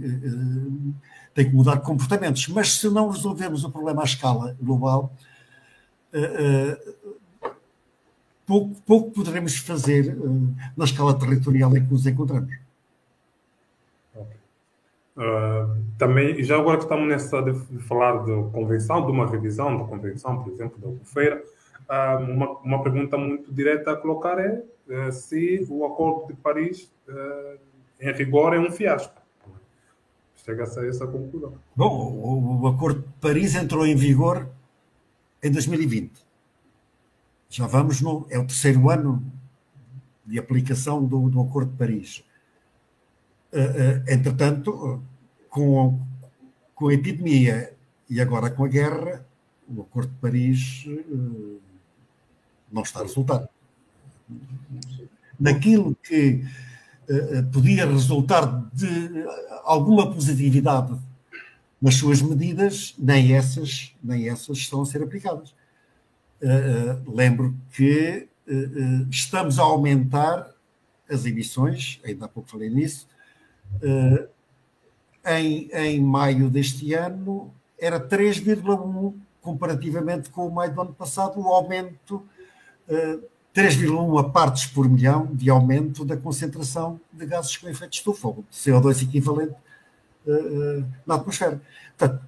[1.35, 2.49] tem que mudar comportamentos.
[2.49, 5.15] Mas se não resolvermos o problema à escala global,
[8.49, 12.57] pouco, pouco poderemos fazer uh, na escala territorial em que nos encontramos.
[15.15, 19.85] Uh, também, já agora que estamos nessa de falar de convenção, de uma revisão da
[19.85, 21.45] convenção, por exemplo, da Albufeira,
[21.91, 26.91] uh, uma, uma pergunta muito direta a colocar é uh, se o Acordo de Paris,
[28.01, 29.21] em rigor, é um fiasco.
[30.37, 31.55] Chega-se a essa conclusão.
[31.75, 34.49] Bom, o, o Acordo de Paris entrou em vigor
[35.43, 36.28] em 2020
[37.49, 38.27] já vamos no.
[38.31, 39.23] É o terceiro ano
[40.25, 42.25] de aplicação do, do Acordo de Paris.
[43.53, 45.03] Uh, uh, entretanto,
[45.49, 46.01] com,
[46.75, 47.73] com a epidemia
[48.09, 49.27] e agora com a guerra,
[49.69, 50.87] o Acordo de Paris
[52.71, 53.49] não está a resultar.
[55.39, 56.45] Naquilo que
[57.53, 59.25] podia resultar de
[59.65, 60.95] alguma positividade
[61.81, 65.55] nas suas medidas, nem essas, nem essas estão a ser aplicadas.
[66.43, 70.51] Uh, lembro que uh, estamos a aumentar
[71.11, 73.09] as emissões, ainda há pouco falei nisso.
[75.25, 81.49] Em, em maio deste ano era 3,1 comparativamente com o maio do ano passado, o
[81.49, 82.23] aumento
[83.59, 89.03] 3,1 partes por milhão de aumento da concentração de gases com efeito estufa, ou CO2
[89.03, 89.55] equivalente
[90.27, 91.61] uh, na atmosfera.
[91.97, 92.28] Portanto,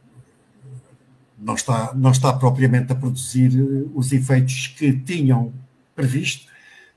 [1.41, 3.51] não está, não está propriamente a produzir
[3.95, 5.53] os efeitos que tinham
[5.95, 6.51] previsto,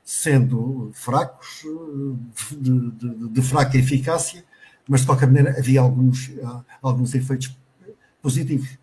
[0.04, 1.64] sendo fracos,
[2.52, 4.44] de, de, de fraca eficácia,
[4.88, 6.32] mas de qualquer maneira havia alguns,
[6.82, 7.56] alguns efeitos
[8.22, 8.78] positivos.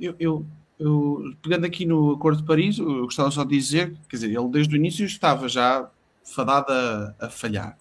[0.00, 0.46] Eu, eu,
[0.78, 4.48] eu, pegando aqui no Acordo de Paris, eu gostava só de dizer, quer dizer, ele
[4.48, 5.88] desde o início estava já
[6.24, 7.76] fadado a, a falhar,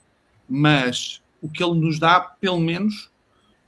[0.50, 3.11] mas o que ele nos dá, pelo menos,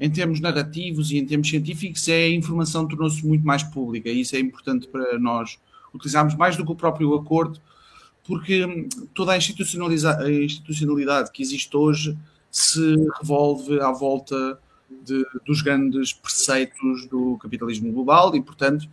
[0.04, 4.20] em termos narrativos e em termos científicos, é a informação tornou-se muito mais pública e
[4.20, 5.58] isso é importante para nós
[5.94, 7.58] utilizarmos mais do que o próprio acordo,
[8.28, 12.18] porque toda a institucionalidade que existe hoje
[12.52, 14.60] se revolve à volta
[15.06, 18.86] de, dos grandes preceitos do capitalismo global e, portanto,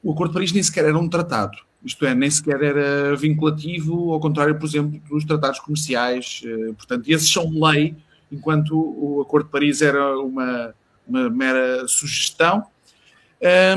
[0.00, 4.12] o Acordo de Paris nem sequer era um tratado, isto é, nem sequer era vinculativo,
[4.12, 6.42] ao contrário, por exemplo, dos tratados comerciais.
[6.44, 7.96] Eh, portanto, esses são lei,
[8.30, 10.74] enquanto o Acordo de Paris era uma,
[11.06, 12.64] uma mera sugestão.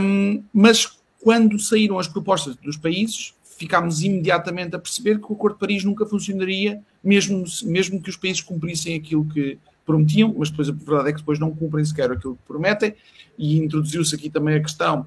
[0.01, 5.55] Um, mas quando saíram as propostas dos países, ficámos imediatamente a perceber que o Acordo
[5.55, 10.69] de Paris nunca funcionaria, mesmo, mesmo que os países cumprissem aquilo que prometiam, mas depois
[10.69, 12.95] a verdade é que depois não cumprem sequer aquilo que prometem,
[13.37, 15.05] e introduziu-se aqui também a questão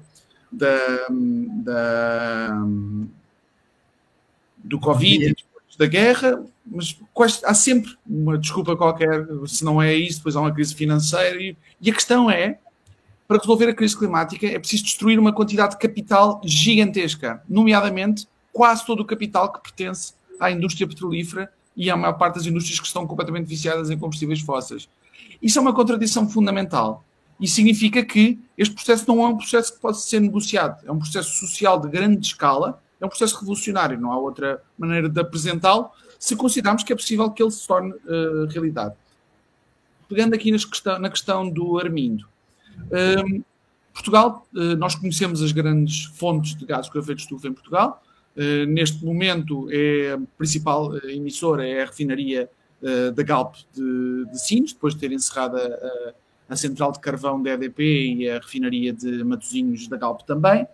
[0.51, 1.07] da,
[1.63, 2.65] da
[4.63, 6.97] do Covid e da guerra, mas
[7.43, 11.41] há sempre uma desculpa qualquer, se não é isso, depois há uma crise financeira.
[11.41, 12.59] E, e a questão é,
[13.27, 18.85] para resolver a crise climática, é preciso destruir uma quantidade de capital gigantesca, nomeadamente quase
[18.85, 22.85] todo o capital que pertence à indústria petrolífera e à maior parte das indústrias que
[22.85, 24.87] estão completamente viciadas em combustíveis fósseis.
[25.41, 27.03] Isso é uma contradição fundamental.
[27.39, 30.99] E significa que este processo não é um processo que pode ser negociado, é um
[30.99, 35.89] processo social de grande escala, é um processo revolucionário, não há outra maneira de apresentá-lo,
[36.23, 38.95] se considerarmos que é possível que ele se torne uh, realidade.
[40.07, 42.25] Pegando aqui questão, na questão do Armindo.
[43.27, 43.43] Um,
[43.93, 48.01] Portugal, uh, nós conhecemos as grandes fontes de gases com efeito de estufa em Portugal.
[48.37, 52.49] Uh, neste momento, é a principal emissora é a refinaria
[53.15, 56.13] da Galp de, de Sines, depois de ter encerrado a,
[56.49, 60.67] a central de carvão da EDP e a refinaria de Matosinhos da Galp também.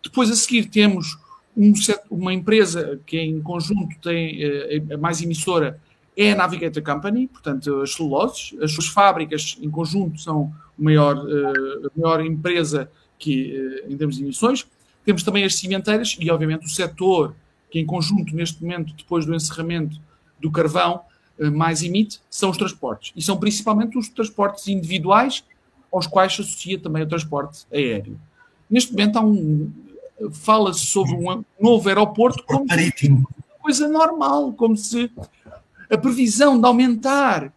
[0.00, 1.18] Depois, a seguir, temos
[1.58, 1.72] um,
[2.08, 5.80] uma empresa que em conjunto tem eh, a mais emissora
[6.16, 8.54] é a Navigator Company, portanto, as celuloses.
[8.62, 12.88] As suas fábricas em conjunto são a maior, eh, a maior empresa
[13.18, 14.66] que, eh, em termos de emissões.
[15.04, 17.34] Temos também as cimenteiras e, obviamente, o setor
[17.70, 20.00] que, em conjunto, neste momento, depois do encerramento
[20.40, 21.02] do carvão,
[21.52, 23.12] mais emite são os transportes.
[23.14, 25.44] E são principalmente os transportes individuais,
[25.92, 28.18] aos quais se associa também o transporte aéreo.
[28.68, 29.72] Neste momento há um,
[30.32, 33.28] fala-se sobre um novo aeroporto como marítimo.
[33.36, 35.10] uma coisa normal, como se
[35.90, 37.52] a previsão de aumentar,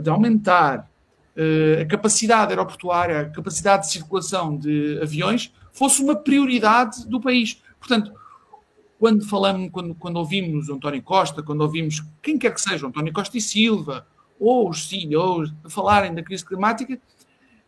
[0.00, 0.88] de aumentar
[1.36, 7.62] uh, a capacidade aeroportuária, a capacidade de circulação de aviões, fosse uma prioridade do país.
[7.78, 8.12] Portanto,
[8.98, 13.36] quando falamos, quando, quando ouvimos António Costa, quando ouvimos quem quer que seja, António Costa
[13.36, 14.06] e Silva,
[14.38, 16.98] ou os CEOs, a falarem da crise climática,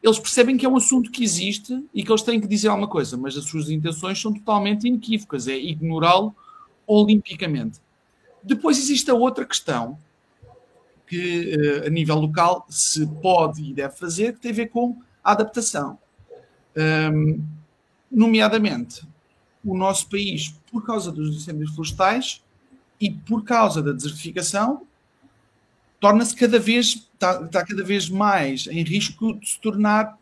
[0.04, 2.86] eles percebem que é um assunto que existe e que eles têm que dizer alguma
[2.86, 6.36] coisa, mas as suas intenções são totalmente inequívocas, é ignorá-lo
[6.86, 7.80] olimpicamente.
[8.42, 9.98] Depois existe a outra questão
[11.06, 15.00] que, eh, a nível local, se pode e deve fazer, que tem a ver com
[15.22, 15.98] a adaptação.
[16.76, 17.42] Um,
[18.10, 19.08] nomeadamente,
[19.64, 22.44] o nosso país, por causa dos incêndios florestais
[23.00, 24.86] e por causa da desertificação,
[26.00, 30.18] torna-se cada vez, está, está cada vez mais em risco de se tornar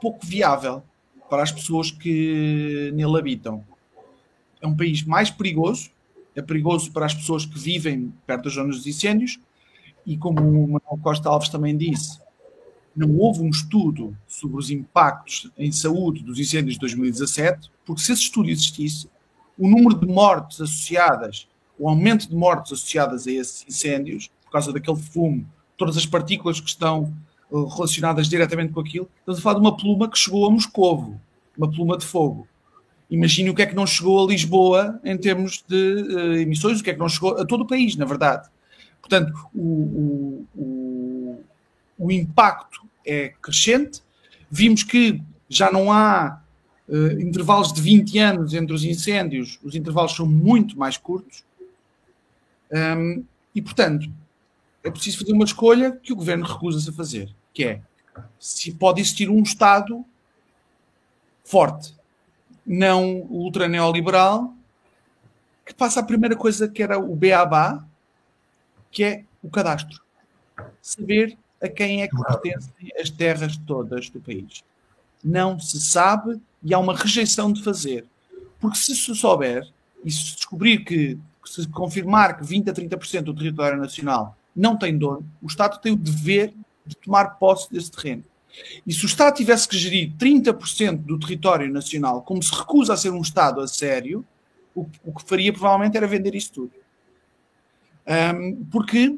[0.00, 0.82] pouco viável
[1.30, 3.64] para as pessoas que nele habitam.
[4.60, 5.90] É um país mais perigoso,
[6.34, 9.38] é perigoso para as pessoas que vivem perto das zonas dos incêndios,
[10.04, 12.20] e como o Manuel Costa Alves também disse,
[12.94, 18.12] não houve um estudo sobre os impactos em saúde dos incêndios de 2017, porque se
[18.12, 19.08] esse estudo existisse,
[19.58, 24.72] o número de mortes associadas, o aumento de mortes associadas a esses incêndios, por causa
[24.72, 25.46] daquele fumo,
[25.76, 27.12] todas as partículas que estão
[27.50, 29.08] relacionadas diretamente com aquilo.
[29.18, 31.20] Estamos a falar de uma pluma que chegou a Moscovo,
[31.56, 32.46] uma pluma de fogo.
[33.10, 36.84] Imagine o que é que não chegou a Lisboa em termos de uh, emissões, o
[36.84, 38.48] que é que não chegou a todo o país, na verdade.
[39.02, 41.44] Portanto, o, o, o,
[41.98, 44.00] o impacto é crescente.
[44.50, 46.40] Vimos que já não há
[46.88, 51.44] uh, intervalos de 20 anos entre os incêndios, os intervalos são muito mais curtos.
[52.72, 54.10] Um, e, portanto,
[54.82, 57.82] é preciso fazer uma escolha que o governo recusa-se a fazer, que é
[58.38, 60.04] se pode existir um Estado
[61.44, 61.94] forte,
[62.66, 64.54] não ultra neoliberal,
[65.64, 67.86] que passa a primeira coisa que era o BABA,
[68.90, 70.00] que é o cadastro.
[70.80, 74.64] Saber a quem é que pertencem as terras todas do país.
[75.22, 78.04] Não se sabe e há uma rejeição de fazer.
[78.60, 79.68] Porque se se souber
[80.04, 81.18] e se descobrir que,
[81.48, 85.92] se confirmar que 20 a 30% do território nacional não tem dono, o Estado tem
[85.92, 86.52] o dever
[86.86, 88.24] de tomar posse desse terreno.
[88.86, 92.96] E se o Estado tivesse que gerir 30% do território nacional, como se recusa a
[92.96, 94.24] ser um Estado a sério,
[94.74, 96.72] o, o que faria provavelmente era vender isso tudo.
[98.06, 99.16] Um, porque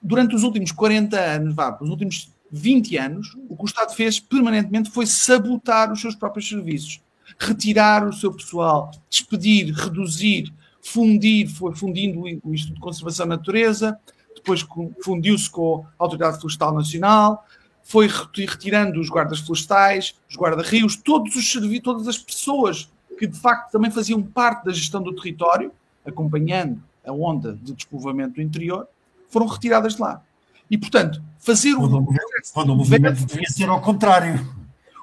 [0.00, 4.18] durante os últimos 40 anos, vá, os últimos 20 anos, o que o Estado fez
[4.18, 7.00] permanentemente foi sabotar os seus próprios serviços,
[7.38, 10.52] retirar o seu pessoal, despedir, reduzir,
[10.82, 13.98] fundir, foi fundindo o Instituto de Conservação da Natureza,
[14.34, 14.66] depois
[15.02, 17.46] fundiu-se com a Autoridade Florestal Nacional,
[17.82, 23.38] foi retirando os guardas florestais, os guarda-rios, todos os serviços, todas as pessoas que de
[23.38, 25.70] facto também faziam parte da gestão do território,
[26.04, 28.86] acompanhando a onda de despovoamento do interior,
[29.28, 30.22] foram retiradas de lá.
[30.70, 34.44] E, portanto, fazer quando o, processo quando o movimento inverso, devia ser ao contrário.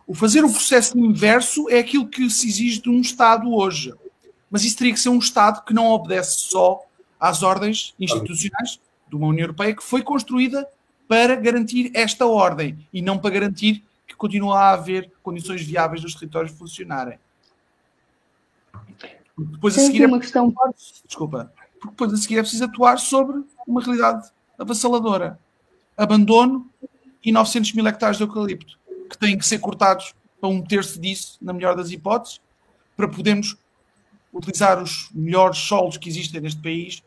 [0.08, 3.94] O fazer o processo inverso é aquilo que se exige de um Estado hoje.
[4.50, 6.82] Mas isso teria que ser um Estado que não obedece só
[7.20, 10.68] às ordens institucionais de uma União Europeia que foi construída
[11.08, 16.16] para garantir esta ordem e não para garantir que continua a haver condições viáveis dos
[16.16, 17.20] territórios funcionarem.
[19.38, 20.08] Depois a seguir é...
[20.08, 20.54] uma questão.
[21.06, 21.52] Desculpa.
[21.80, 25.40] Porque depois a seguir é preciso atuar sobre uma realidade avassaladora.
[25.98, 26.70] Abandono
[27.24, 28.78] e 900 mil hectares de eucalipto,
[29.10, 32.42] que têm que ser cortados para um terço disso, na melhor das hipóteses,
[32.96, 33.58] para podermos
[34.34, 37.02] utilizar os melhores solos que existem neste país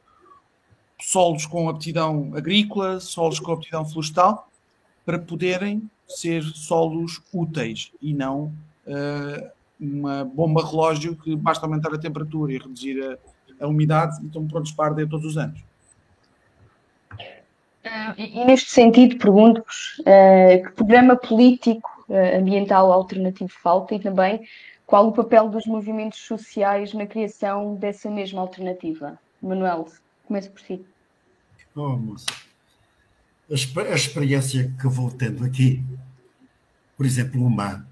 [1.03, 4.49] solos com aptidão agrícola, solos com aptidão florestal,
[5.05, 8.53] para poderem ser solos úteis e não
[8.87, 9.51] uh,
[9.81, 14.47] uma bomba relógio que basta aumentar a temperatura e reduzir a, a umidade e estão
[14.47, 15.61] prontos para arder todos os anos.
[17.85, 21.91] Uh, e, neste sentido, pergunto-vos uh, que programa político
[22.37, 24.43] ambiental alternativo falta e também
[24.93, 29.18] qual o papel dos movimentos sociais na criação dessa mesma alternativa?
[29.40, 29.88] Manuel,
[30.26, 30.84] começo por si.
[31.74, 32.26] Oh, moça.
[33.51, 35.82] A, experiência que vou tendo aqui,
[36.95, 37.88] por exemplo, uma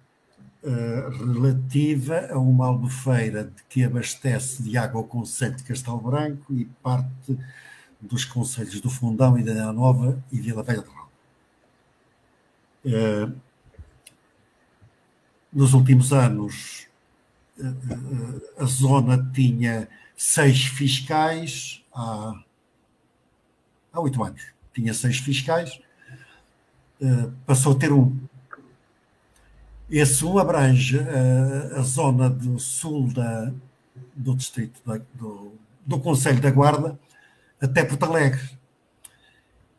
[0.63, 6.67] uh, relativa a uma albufeira que abastece de água o Conselho de Castelo Branco e
[6.83, 7.39] parte
[7.99, 11.09] dos conselhos do Fundão e da Nova e Vila Velha de Roma.
[12.85, 13.41] Uh,
[15.51, 16.90] nos últimos anos,
[18.59, 22.35] a zona tinha seis fiscais, há
[23.93, 24.43] há oito anos.
[24.75, 25.81] Tinha seis fiscais,
[27.01, 28.17] uh, passou a ter um.
[29.91, 33.53] Esse um abrange uh, a zona do sul da,
[34.15, 35.53] do distrito da, do,
[35.85, 36.99] do Conselho da Guarda
[37.61, 38.49] até Porto Alegre.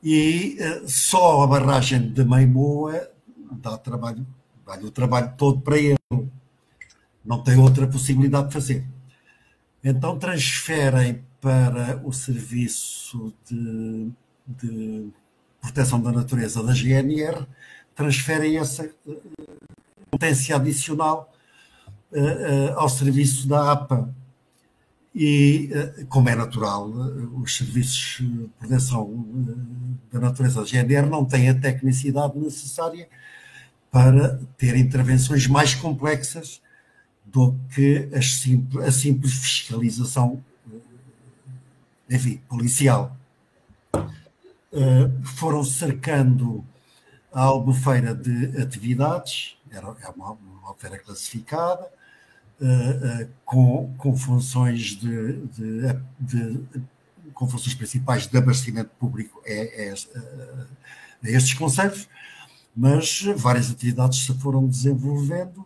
[0.03, 3.09] E uh, só a barragem de Meimoa
[3.51, 4.25] dá trabalho,
[4.65, 5.97] dá o trabalho todo para ele.
[7.23, 8.85] Não tem outra possibilidade de fazer.
[9.83, 14.11] Então transferem para o Serviço de,
[14.47, 15.09] de
[15.59, 17.45] Proteção da Natureza da GNR,
[17.95, 19.17] transferem essa eh,
[20.09, 21.31] potência adicional
[22.11, 24.13] uh, uh, ao serviço da APA.
[25.13, 25.69] E,
[26.07, 29.25] como é natural, os serviços de proteção
[30.11, 33.09] da natureza da GNR não têm a tecnicidade necessária
[33.91, 36.61] para ter intervenções mais complexas
[37.31, 40.43] do que simples, a simples fiscalização
[42.11, 43.15] enfim, policial.
[43.93, 46.63] Uh, foram cercando
[47.31, 51.87] a albufeira de atividades, era, é uma, uma albufeira classificada,
[52.59, 56.63] uh, uh, com, com funções de, de, de,
[57.33, 59.93] com funções principais de abastecimento público é, é,
[61.23, 62.09] a estes conselhos,
[62.75, 65.65] mas várias atividades se foram desenvolvendo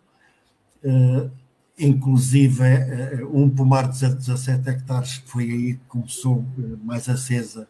[1.78, 7.68] inclusive eh, um pomar de 17 hectares, foi aí que começou eh, mais acesa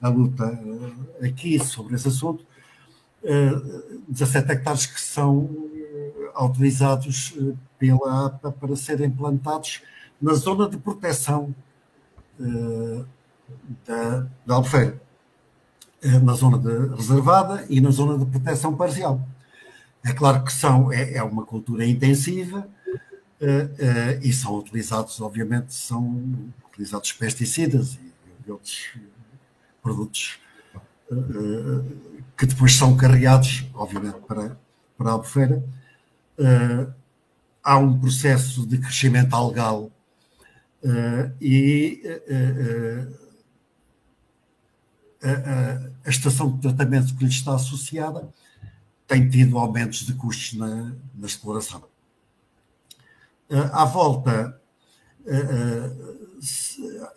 [0.00, 0.44] a luta
[1.20, 2.44] eh, aqui sobre esse assunto,
[4.06, 5.48] 17 hectares que são
[6.34, 7.34] autorizados
[7.78, 9.80] pela APA para serem plantados
[10.20, 11.54] na zona de proteção
[13.86, 15.00] da, da Albufeira,
[16.22, 19.26] na zona de reservada e na zona de proteção parcial.
[20.04, 22.68] É claro que são, é, é uma cultura intensiva
[23.44, 28.12] uh, uh, e são utilizados, obviamente, são utilizados pesticidas e,
[28.46, 28.94] e outros
[29.82, 30.38] produtos
[31.10, 31.84] uh,
[32.36, 34.58] que depois são carregados, obviamente, para,
[34.96, 35.62] para a albufeira.
[37.62, 39.90] há um processo de crescimento algal
[41.40, 42.02] e
[46.04, 48.28] a, estação de tratamento que lhe está associada
[49.06, 51.84] tem tido aumentos de custos na, na exploração.
[53.50, 54.58] Uh, à volta,
[55.26, 56.14] uh,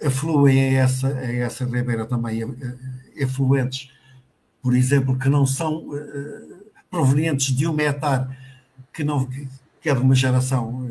[0.06, 2.42] afluem a essa, a essa ribeira também
[3.16, 3.92] efluentes,
[4.62, 5.88] por exemplo, que não são
[6.90, 8.28] provenientes de um hectare,
[8.94, 10.90] que, não, que é de uma geração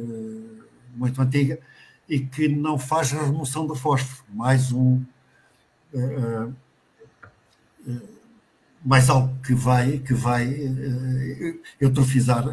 [0.95, 1.59] muito antiga
[2.09, 4.25] e que não faz a remoção de fósforo.
[4.31, 5.03] Mais um
[8.85, 10.55] mais algo que vai, que vai
[11.81, 12.45] eutrofizar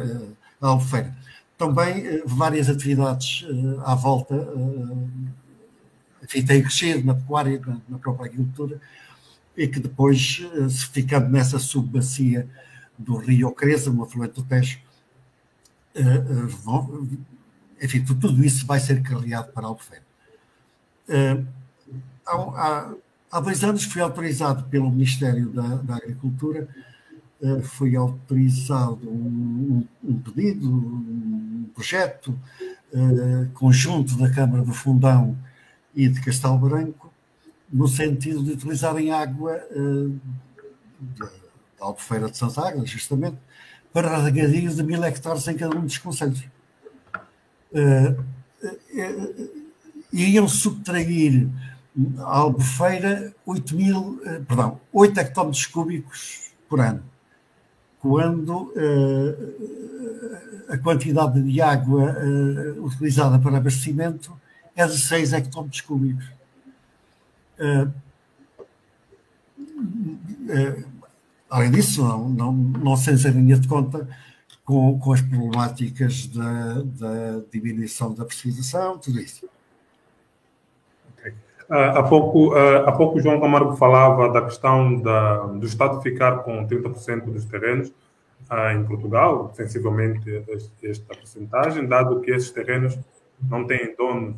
[0.60, 1.14] a albufeira.
[1.56, 3.46] Também uh, várias atividades
[3.84, 4.34] à volta,
[6.22, 8.80] enfim, têm crescido na pecuária, na, própria agricultura,
[9.56, 12.48] e que depois, se ficando nessa subbacia
[12.98, 14.80] do rio Creza, no afluente do Tejo,
[17.80, 20.04] enfim, tudo isso vai ser carregado para albufeira.
[22.26, 22.94] Há, há,
[23.34, 26.68] Há dois anos fui autorizado pelo Ministério da, da Agricultura,
[27.62, 32.28] foi autorizado um, um, pedido, um projeto
[32.92, 35.36] uh, conjunto da Câmara do Fundão
[35.94, 37.12] e de Castelo Branco,
[37.72, 40.20] no sentido de utilizarem água uh,
[41.18, 41.28] da,
[41.80, 43.36] Albufeira de Santa Águas, justamente,
[43.92, 46.44] para regadio de mil hectares em cada um dos conselhos.
[47.72, 48.24] Uh,
[50.12, 51.48] iam subtrair
[52.18, 57.02] a Albufeira 8 mil, eh, perdão, 8 hectómetros cúbicos por ano,
[58.04, 59.34] quando uh,
[60.68, 64.30] a quantidade de água uh, utilizada para abastecimento
[64.76, 66.26] é de 6 hectómetros cúbicos.
[67.58, 67.90] Uh,
[71.48, 74.06] além disso, não, não, não sem a linha de conta
[74.66, 79.48] com, com as problemáticas da, da diminuição da precipitação, tudo isso.
[81.68, 86.42] Uh, há, pouco, uh, há pouco João Camargo falava da questão da, do Estado ficar
[86.42, 87.88] com 30% dos terrenos
[88.50, 90.44] uh, em Portugal, sensivelmente
[90.82, 92.98] esta porcentagem, dado que esses terrenos
[93.48, 94.36] não têm donos.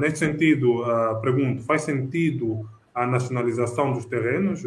[0.00, 0.84] neste sentido,
[1.22, 4.62] pergunto, faz sentido a nacionalização dos terrenos?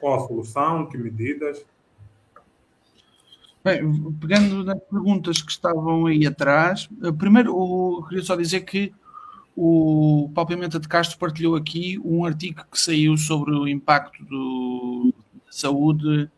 [0.00, 0.86] Qual a solução?
[0.86, 1.64] Que medidas?
[3.62, 6.88] Bem, pegando nas perguntas que estavam aí atrás,
[7.18, 8.92] primeiro eu queria só dizer que
[9.56, 15.12] o Paulo Pimenta de Castro partilhou aqui um artigo que saiu sobre o impacto do,
[15.46, 16.30] da saúde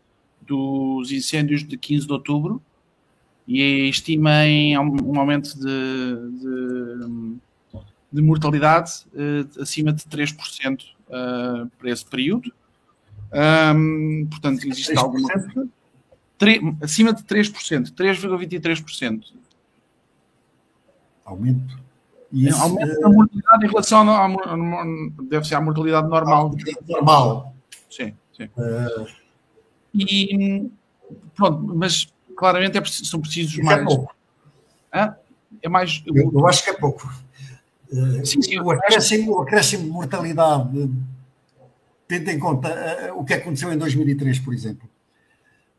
[0.47, 2.63] dos incêndios de 15 de outubro
[3.47, 7.37] e estima em um aumento de, de,
[8.13, 12.53] de mortalidade uh, acima de 3% uh, eh, para esse período.
[13.75, 14.99] Um, portanto, existe 3%?
[14.99, 15.29] alguma.
[16.83, 19.25] acima de 3%, 3,23%.
[21.25, 21.82] Aumento.
[22.33, 24.29] Isso, aumenta a mortalidade em relação à,
[25.29, 26.55] deve ser a mortalidade normal.
[26.89, 27.55] Normal.
[27.91, 28.49] Sim, sim.
[28.57, 29.07] Uh...
[29.95, 30.71] E
[31.35, 33.83] pronto, mas claramente é, são precisos isso mais.
[33.83, 34.15] É pouco.
[34.95, 35.15] Hã?
[35.63, 36.03] É mais.
[36.07, 37.13] Eu, eu, acho que é pouco.
[37.93, 40.91] Uh, sim, sim, o, acréscimo, o acréscimo de mortalidade,
[42.09, 44.89] tendo em conta uh, o que aconteceu em 2003, por exemplo,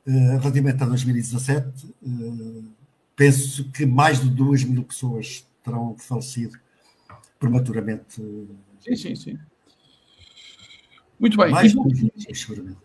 [0.06, 1.96] relativamente a 2017,
[3.16, 6.58] penso que mais de 2 mil pessoas terão falecido
[7.40, 8.22] prematuramente.
[8.80, 9.40] Sim, sim, sim.
[11.20, 11.52] Muito bem.
[11.52, 12.78] Mais voltando, seguramente.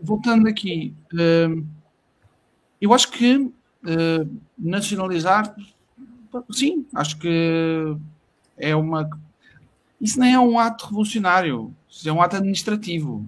[0.00, 1.66] voltando aqui, uh,
[2.80, 5.54] eu acho que uh, nacionalizar,
[6.50, 7.96] sim, acho que
[8.56, 9.08] é uma.
[10.00, 13.26] Isso nem é um ato revolucionário, isso é um ato administrativo.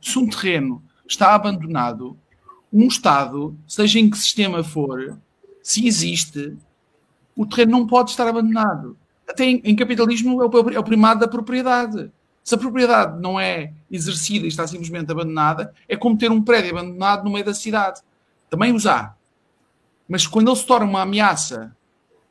[0.00, 2.16] Se um terreno está abandonado,
[2.72, 5.18] um Estado, seja em que sistema for,
[5.62, 6.56] se existe,
[7.36, 8.96] o terreno não pode estar abandonado.
[9.28, 12.10] Até em, em capitalismo é o, é o primado da propriedade.
[12.42, 16.76] Se a propriedade não é exercida e está simplesmente abandonada, é como ter um prédio
[16.76, 18.00] abandonado no meio da cidade.
[18.48, 19.14] Também os há.
[20.08, 21.74] Mas quando ele se torna uma ameaça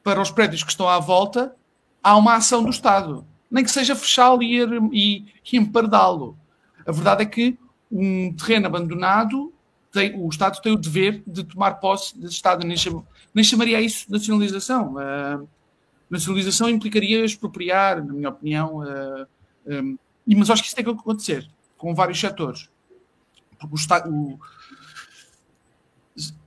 [0.04, 1.56] para os prédios que estão à volta,
[2.04, 3.26] há uma ação do Estado.
[3.50, 6.38] Nem que seja fechá-lo e, e, e empardá-lo.
[6.86, 7.58] A verdade é que
[7.92, 9.54] um terreno abandonado,
[9.92, 12.66] tem, o Estado tem o dever de tomar posse desse Estado.
[13.34, 14.96] Nem chamaria isso nacionalização.
[14.96, 15.48] Uh,
[16.10, 19.28] nacionalização implicaria expropriar, na minha opinião, uh,
[19.68, 19.98] um,
[20.38, 22.70] mas acho que isso tem que acontecer com vários setores.
[23.60, 24.10] Porque o.
[24.10, 24.40] O,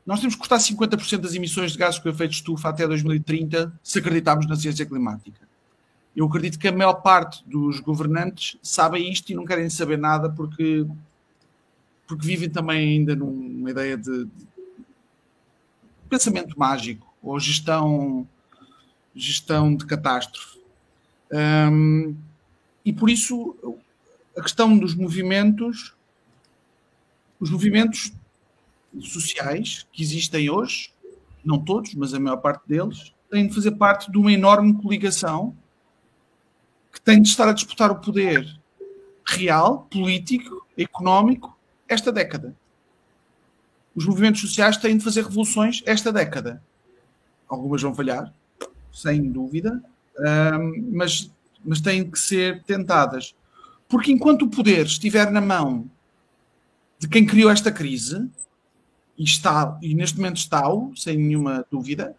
[0.04, 3.72] nós temos que cortar 50% das emissões de gases com efeito de estufa até 2030
[3.82, 5.40] se acreditarmos na ciência climática.
[6.14, 10.28] Eu acredito que a maior parte dos governantes sabem isto e não querem saber nada
[10.28, 10.84] porque,
[12.06, 14.46] porque vivem também ainda numa ideia de, de
[16.12, 18.28] pensamento mágico ou gestão,
[19.14, 20.60] gestão de catástrofe.
[21.32, 22.14] Um,
[22.84, 23.56] e por isso
[24.36, 25.94] a questão dos movimentos,
[27.40, 28.12] os movimentos
[29.00, 30.92] sociais que existem hoje,
[31.42, 35.56] não todos, mas a maior parte deles, têm de fazer parte de uma enorme coligação
[36.92, 38.46] que tem de estar a disputar o poder
[39.26, 41.58] real, político, económico,
[41.88, 42.54] esta década.
[43.94, 46.62] Os movimentos sociais têm de fazer revoluções esta década.
[47.48, 48.32] Algumas vão falhar,
[48.92, 49.82] sem dúvida,
[50.90, 51.30] mas,
[51.64, 53.34] mas têm que ser tentadas.
[53.88, 55.90] Porque enquanto o poder estiver na mão
[56.98, 58.28] de quem criou esta crise,
[59.18, 60.62] e, está, e neste momento está,
[60.96, 62.16] sem nenhuma dúvida,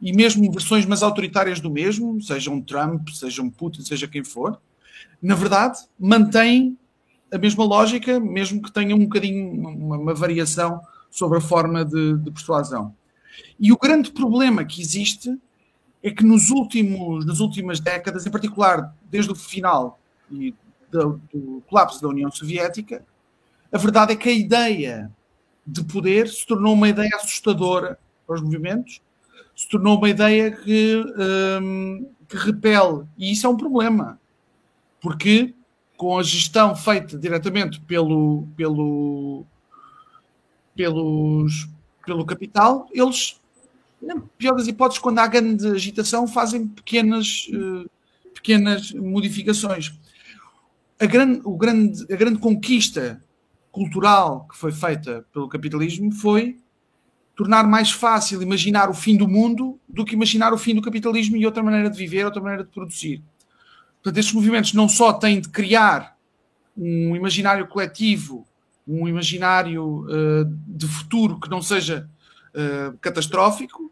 [0.00, 4.60] e mesmo versões mais autoritárias do mesmo, sejam Trump, sejam Putin, seja quem for,
[5.22, 6.78] na verdade, mantém
[7.32, 12.16] a mesma lógica, mesmo que tenha um bocadinho uma, uma variação sobre a forma de,
[12.18, 12.94] de, persuasão.
[13.58, 15.38] E o grande problema que existe
[16.02, 19.98] é que nos últimos, nas últimas décadas, em particular desde o final
[20.90, 23.04] do, do colapso da União Soviética,
[23.72, 25.10] a verdade é que a ideia
[25.66, 29.00] de poder se tornou uma ideia assustadora para os movimentos
[29.56, 31.02] se tornou uma ideia que,
[31.62, 33.06] um, que repele.
[33.16, 34.20] E isso é um problema.
[35.00, 35.54] Porque
[35.96, 39.46] com a gestão feita diretamente pelo, pelo,
[40.76, 41.68] pelos,
[42.04, 43.40] pelo capital, eles,
[44.00, 47.90] na pior das hipóteses, quando há grande agitação, fazem pequenas, uh,
[48.34, 49.92] pequenas modificações.
[51.00, 53.22] A grande, o grande, a grande conquista
[53.72, 56.58] cultural que foi feita pelo capitalismo foi
[57.34, 61.36] tornar mais fácil imaginar o fim do mundo do que imaginar o fim do capitalismo
[61.36, 63.22] e outra maneira de viver, outra maneira de produzir.
[64.02, 66.16] Portanto, estes movimentos não só têm de criar
[66.74, 68.46] um imaginário coletivo,
[68.86, 72.08] um imaginário uh, de futuro que não seja
[72.54, 73.90] uh, catastrófico,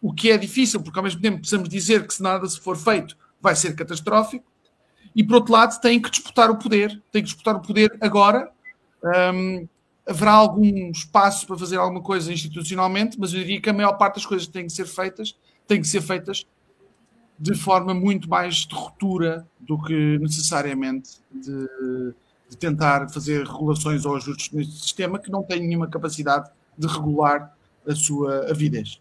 [0.00, 2.76] o que é difícil, porque ao mesmo tempo precisamos dizer que se nada se for
[2.76, 4.44] feito vai ser catastrófico,
[5.14, 8.50] e por outro lado têm que disputar o poder, têm que disputar o poder agora,
[9.32, 9.68] um,
[10.06, 14.16] haverá algum espaço para fazer alguma coisa institucionalmente, mas eu diria que a maior parte
[14.16, 16.46] das coisas que têm que ser feitas têm que ser feitas
[17.38, 22.14] de forma muito mais de ruptura do que necessariamente de,
[22.54, 27.54] de tentar fazer regulações ou ajustes neste sistema que não tem nenhuma capacidade de regular
[27.86, 29.00] a sua avidez.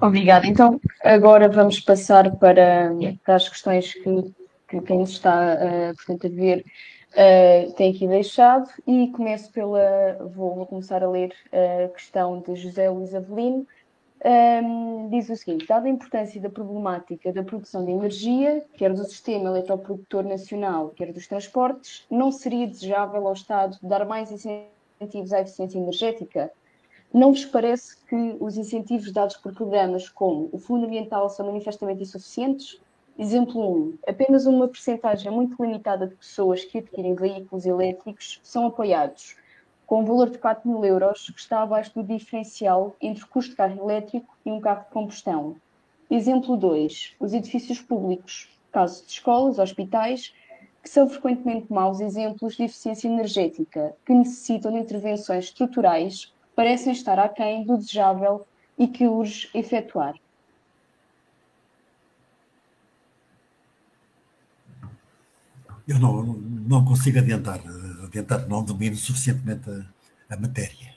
[0.00, 0.46] Obrigada.
[0.46, 2.90] Então, agora vamos passar para,
[3.24, 4.32] para as questões que
[4.72, 6.64] que quem está, uh, portanto, a ver
[7.12, 8.68] uh, tem aqui deixado.
[8.86, 10.16] E começo pela.
[10.34, 13.66] Vou, vou, começar a ler a questão de José Luís Avelino.
[14.24, 19.04] Um, diz o seguinte: dada a importância da problemática da produção de energia, quer do
[19.04, 25.40] sistema eletroprodutor nacional, quer dos transportes, não seria desejável ao Estado dar mais incentivos à
[25.40, 26.52] eficiência energética?
[27.12, 32.02] Não vos parece que os incentivos dados por programas como o Fundo Ambiental são manifestamente
[32.02, 32.80] insuficientes?
[33.18, 33.98] Exemplo 1.
[34.06, 39.36] Apenas uma percentagem muito limitada de pessoas que adquirem veículos elétricos são apoiados,
[39.92, 43.50] com um valor de 4 mil euros, que está abaixo do diferencial entre o custo
[43.50, 45.56] de carro elétrico e um carro de combustão.
[46.10, 47.16] Exemplo 2.
[47.20, 50.32] Os edifícios públicos, casos de escolas, hospitais,
[50.82, 57.18] que são frequentemente maus exemplos de eficiência energética, que necessitam de intervenções estruturais, parecem estar
[57.18, 58.46] aquém do desejável
[58.78, 60.14] e que urge efetuar.
[65.86, 67.60] Eu não, não consigo adiantar,
[68.12, 70.92] adiantar, não domino suficientemente a, a matéria.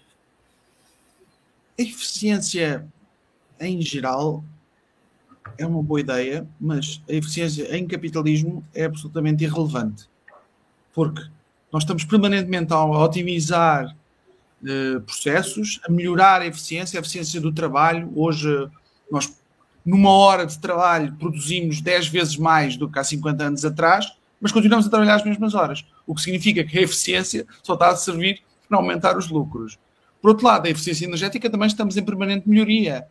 [1.78, 2.86] A eficiência,
[3.59, 4.43] em geral,
[5.57, 10.09] é uma boa ideia, mas a eficiência em capitalismo é absolutamente irrelevante.
[10.93, 11.22] Porque
[11.72, 13.95] nós estamos permanentemente a otimizar
[14.63, 18.11] uh, processos, a melhorar a eficiência, a eficiência do trabalho.
[18.16, 18.70] Hoje,
[19.11, 19.38] nós,
[19.86, 24.51] numa hora de trabalho, produzimos 10 vezes mais do que há 50 anos atrás mas
[24.51, 27.95] continuamos a trabalhar as mesmas horas, o que significa que a eficiência só está a
[27.95, 29.77] servir para aumentar os lucros.
[30.21, 33.05] Por outro lado, a eficiência energética também estamos em permanente melhoria.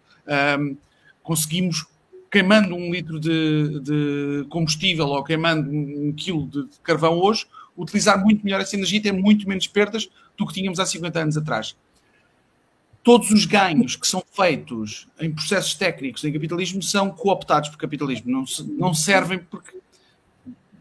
[0.58, 0.76] Um,
[1.22, 1.86] conseguimos
[2.30, 7.46] queimando um litro de, de combustível ou queimando um quilo de carvão hoje,
[7.76, 11.20] utilizar muito melhor essa energia e ter muito menos perdas do que tínhamos há 50
[11.20, 11.76] anos atrás.
[13.04, 18.32] Todos os ganhos que são feitos em processos técnicos em capitalismo são cooptados por capitalismo,
[18.32, 18.44] não,
[18.76, 19.78] não servem porque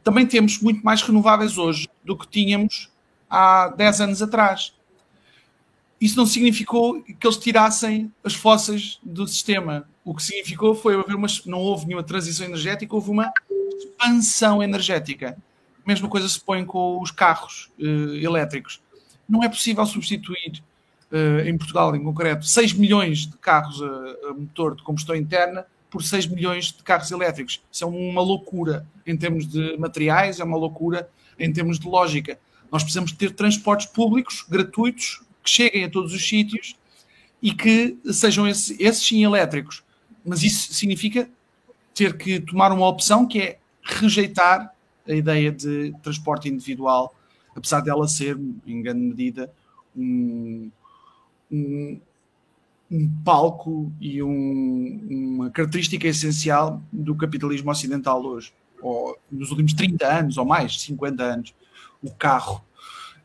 [0.03, 2.91] também temos muito mais renováveis hoje do que tínhamos
[3.29, 4.73] há 10 anos atrás.
[5.99, 9.87] Isso não significou que eles tirassem as fósseis do sistema.
[10.03, 13.31] O que significou foi haver uma, não houve nenhuma transição energética, houve uma
[13.79, 15.37] expansão energética.
[15.83, 18.81] A mesma coisa se põe com os carros uh, elétricos.
[19.27, 20.61] Não é possível substituir,
[21.09, 25.65] uh, em Portugal em concreto, 6 milhões de carros a, a motor de combustão interna
[25.93, 27.61] por 6 milhões de carros elétricos.
[27.71, 32.39] Isso é uma loucura em termos de materiais, é uma loucura em termos de lógica.
[32.71, 36.75] Nós precisamos ter transportes públicos gratuitos que cheguem a todos os sítios
[37.39, 39.83] e que sejam esses, esses sim elétricos.
[40.25, 41.29] Mas isso significa
[41.93, 44.73] ter que tomar uma opção que é rejeitar
[45.07, 47.15] a ideia de transporte individual,
[47.55, 48.35] apesar dela ser,
[48.65, 49.53] em grande medida,
[49.95, 50.71] um,
[51.51, 51.99] um,
[52.93, 60.05] um palco e um, uma característica essencial do capitalismo ocidental hoje, ou nos últimos 30
[60.05, 61.55] anos ou mais, 50 anos,
[62.03, 62.63] o carro.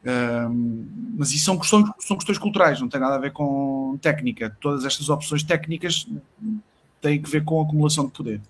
[0.06, 0.86] Um,
[1.18, 4.56] mas isso são questões, são questões culturais, não tem nada a ver com técnica.
[4.58, 6.08] Todas estas opções técnicas
[7.02, 8.40] têm que ver com a acumulação de poder.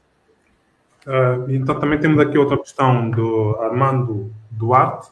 [1.05, 5.09] Uh, então também temos aqui outra questão do Armando Duarte,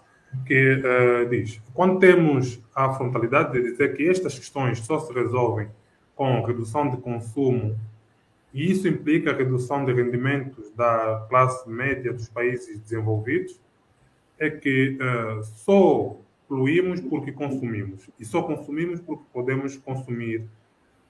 [0.47, 5.69] que uh, diz: quando temos a frontalidade de dizer que estas questões só se resolvem
[6.17, 7.79] com redução de consumo,
[8.53, 13.61] e isso implica redução de rendimentos da classe média dos países desenvolvidos,
[14.39, 16.17] é que uh, só
[16.49, 20.41] fluímos porque consumimos, e só consumimos porque podemos consumir.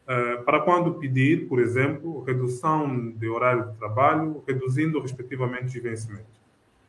[0.09, 6.41] Uh, para quando pedir, por exemplo, redução de horário de trabalho, reduzindo respectivamente os vencimentos.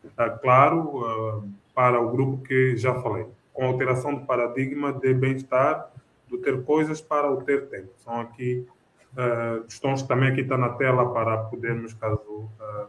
[0.04, 1.44] Uh, claro,
[1.76, 5.92] para o grupo que já falei, com alteração do paradigma de bem-estar
[6.30, 7.90] do ter coisas para o ter tempo.
[8.04, 8.66] São aqui
[9.14, 12.88] uh, questões que também aqui está na tela para podermos, caso uh,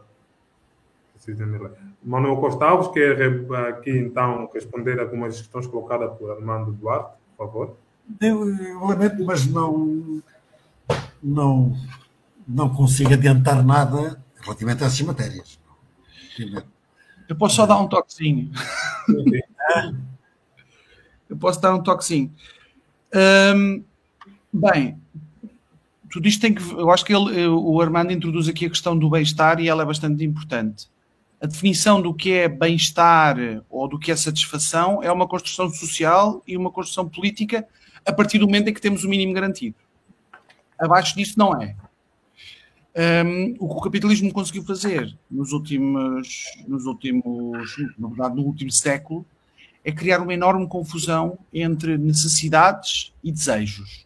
[1.13, 1.71] precisem ler.
[2.03, 3.21] Manuel Costa Alves quer
[3.69, 7.77] aqui então responder algumas questões colocadas por Armando Duarte, por favor.
[8.19, 10.21] Eu, eu lamento, mas não,
[11.21, 11.73] não,
[12.47, 15.59] não consigo adiantar nada relativamente a essas matérias.
[17.27, 18.51] Eu posso só dar um toquezinho.
[21.29, 22.33] Eu posso dar um toquezinho.
[24.51, 24.99] Bem,
[26.11, 26.71] tudo isto tem que.
[26.71, 29.85] Eu acho que ele, o Armando introduz aqui a questão do bem-estar e ela é
[29.85, 30.87] bastante importante.
[31.41, 33.37] A definição do que é bem-estar
[33.69, 37.65] ou do que é satisfação é uma construção social e uma construção política
[38.05, 39.75] a partir do momento em que temos o mínimo garantido.
[40.77, 41.75] Abaixo disso não é.
[42.95, 48.71] Um, o que o capitalismo conseguiu fazer nos últimos, nos últimos, na verdade, no último
[48.71, 49.25] século,
[49.83, 54.05] é criar uma enorme confusão entre necessidades e desejos.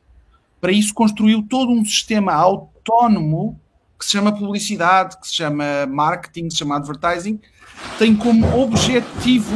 [0.62, 3.60] Para isso, construiu todo um sistema autónomo
[3.98, 7.40] que se chama publicidade, que se chama marketing, que se chama advertising,
[7.98, 9.56] tem como objetivo,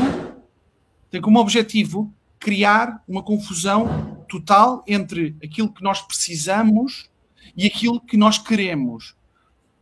[1.09, 7.09] tem como objetivo criar uma confusão total entre aquilo que nós precisamos
[7.55, 9.15] e aquilo que nós queremos.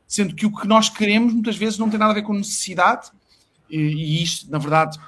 [0.07, 3.11] Sendo que o que nós queremos muitas vezes não tem nada a ver com necessidade,
[3.69, 4.99] e, e isto, na verdade,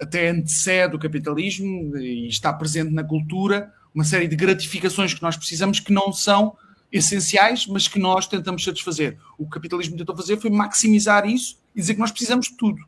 [0.00, 5.36] até antecede o capitalismo e está presente na cultura uma série de gratificações que nós
[5.36, 6.56] precisamos que não são
[6.92, 9.18] essenciais, mas que nós tentamos satisfazer.
[9.38, 12.84] O capitalismo tentou fazer foi maximizar isso e dizer que nós precisamos de tudo.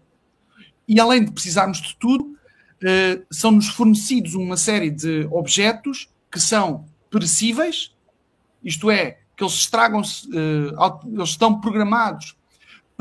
[0.88, 2.36] E além de precisarmos de tudo,
[2.82, 7.94] eh, são-nos fornecidos uma série de objetos que são perecíveis,
[8.64, 12.36] isto é, que eles estragam-se, eh, eles estão programados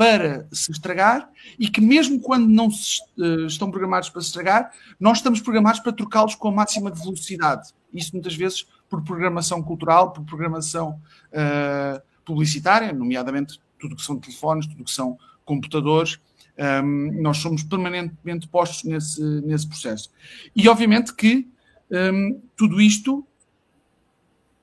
[0.02, 4.72] para se estragar e que mesmo quando não se, uh, estão programados para se estragar,
[4.98, 7.72] nós estamos programados para trocá-los com a máxima de velocidade.
[7.94, 14.66] Isso muitas vezes por programação cultural, por programação uh, publicitária, nomeadamente tudo que são telefones,
[14.66, 16.18] tudo que são computadores.
[16.58, 20.10] Um, ehm, nós somos permanentemente postos nesse, nesse processo.
[20.54, 21.48] E obviamente que
[21.90, 23.24] um, ehm, tudo isto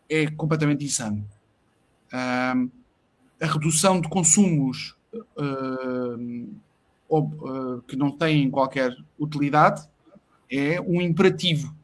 [0.09, 1.25] é completamente insano.
[2.13, 2.71] Um, ehm,
[3.41, 6.61] a redução de consumos uh,
[7.87, 9.87] que não têm qualquer utilidade
[10.51, 11.75] é um imperativo.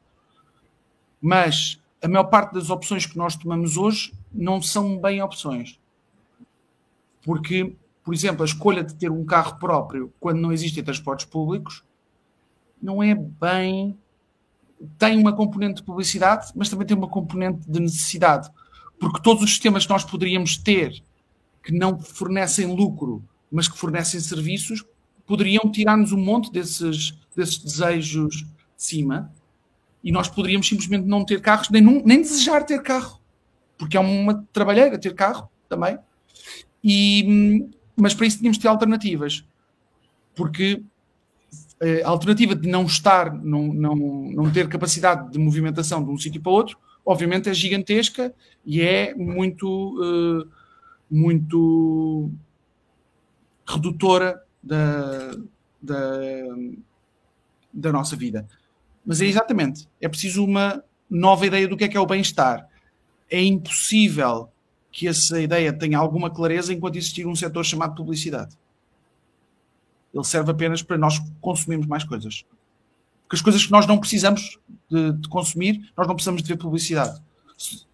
[1.22, 5.80] Mas a maior parte das opções que nós tomamos hoje não são bem opções.
[7.24, 11.84] Porque, por exemplo, a escolha de ter um carro próprio quando não existem transportes públicos
[12.82, 13.98] não é bem.
[15.00, 18.52] Tem uma componente de publicidade, mas também tem uma componente de necessidade.
[19.00, 21.02] Porque todos os sistemas que nós poderíamos ter
[21.66, 24.86] que não fornecem lucro, mas que fornecem serviços,
[25.26, 28.48] poderiam tirar-nos um monte desses, desses desejos de
[28.78, 29.34] cima.
[30.04, 33.20] E nós poderíamos simplesmente não ter carros, nem, nem desejar ter carro,
[33.78, 35.98] porque é uma trabalheira ter carro também.
[36.84, 39.44] E, mas para isso tínhamos de ter alternativas,
[40.36, 40.84] porque
[41.82, 46.18] eh, a alternativa de não estar, não, não, não ter capacidade de movimentação de um
[46.18, 48.32] sítio para outro, obviamente é gigantesca
[48.64, 50.48] e é muito, uh,
[51.10, 52.32] muito
[53.68, 55.36] redutora da,
[55.82, 55.98] da,
[57.74, 58.48] da nossa vida.
[59.06, 62.68] Mas é exatamente, é preciso uma nova ideia do que é que é o bem-estar.
[63.30, 64.50] É impossível
[64.92, 68.56] que essa ideia tenha alguma clareza enquanto existir um setor chamado publicidade.
[70.14, 72.46] Ele serve apenas para nós consumirmos mais coisas.
[73.24, 74.58] Porque as coisas que nós não precisamos
[74.90, 77.22] de, de consumir, nós não precisamos de ver publicidade.
[77.58, 77.86] Se,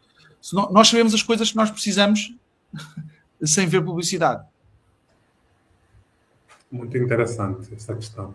[0.42, 2.36] se nós sabemos as coisas que nós precisamos
[3.44, 4.46] sem ver publicidade.
[6.72, 8.34] Muito interessante essa questão.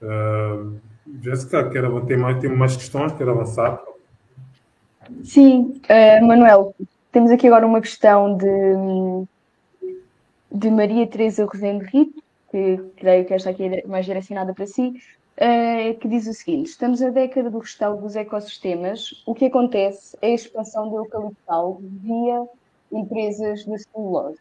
[0.00, 0.78] Uh,
[1.22, 3.12] Jéssica, quer, tem, mais, tem mais questões?
[3.12, 3.82] Quer avançar?
[5.24, 6.74] Sim, uh, Manuel,
[7.12, 9.26] temos aqui agora uma questão de,
[10.52, 14.94] de Maria Teresa Rosendo Rito, que creio que esta aqui é mais direcionada para si,
[16.00, 19.22] que diz o seguinte: Estamos na década do restauro dos ecossistemas.
[19.26, 22.46] O que acontece é a expansão do eucaliptal via
[22.90, 24.38] empresas de celulose,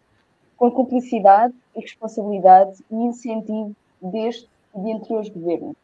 [0.56, 5.76] com cumplicidade e responsabilidade e incentivo deste e de anteriores governos.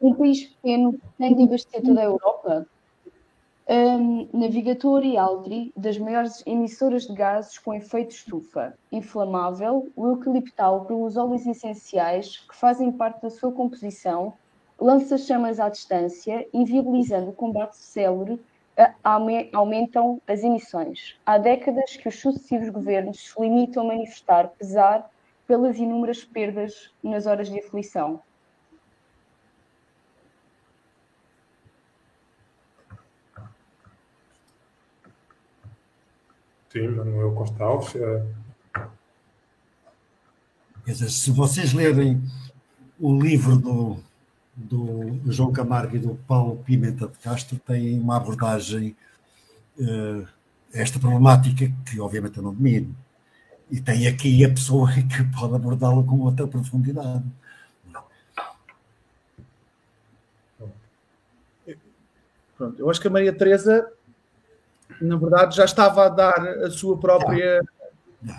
[0.00, 2.66] Um país pequeno tem de abastecer toda a Europa?
[3.68, 10.84] Um, Navigator e Altri, das maiores emissoras de gases com efeito estufa inflamável, o eucaliptal
[10.84, 14.32] pelos óleos essenciais que fazem parte da sua composição,
[14.80, 18.40] lança chamas à distância, inviabilizando o combate célere,
[19.52, 21.18] aumentam as emissões.
[21.26, 25.10] Há décadas que os sucessivos governos se limitam a manifestar pesar
[25.44, 28.20] pelas inúmeras perdas nas horas de aflição.
[36.76, 37.96] Sim, Manuel Costa Alves.
[37.96, 38.22] É...
[40.84, 42.22] Quer dizer, se vocês lerem
[43.00, 43.96] o livro do,
[44.54, 48.94] do João Camargo e do Paulo Pimenta de Castro, tem uma abordagem
[49.78, 50.28] uh,
[50.70, 52.94] esta problemática que obviamente eu não domino.
[53.70, 57.24] E tem aqui a pessoa que pode abordá-la com outra profundidade.
[62.58, 63.90] Pronto, eu acho que a Maria Teresa
[65.00, 67.62] na verdade, já estava a dar a sua própria,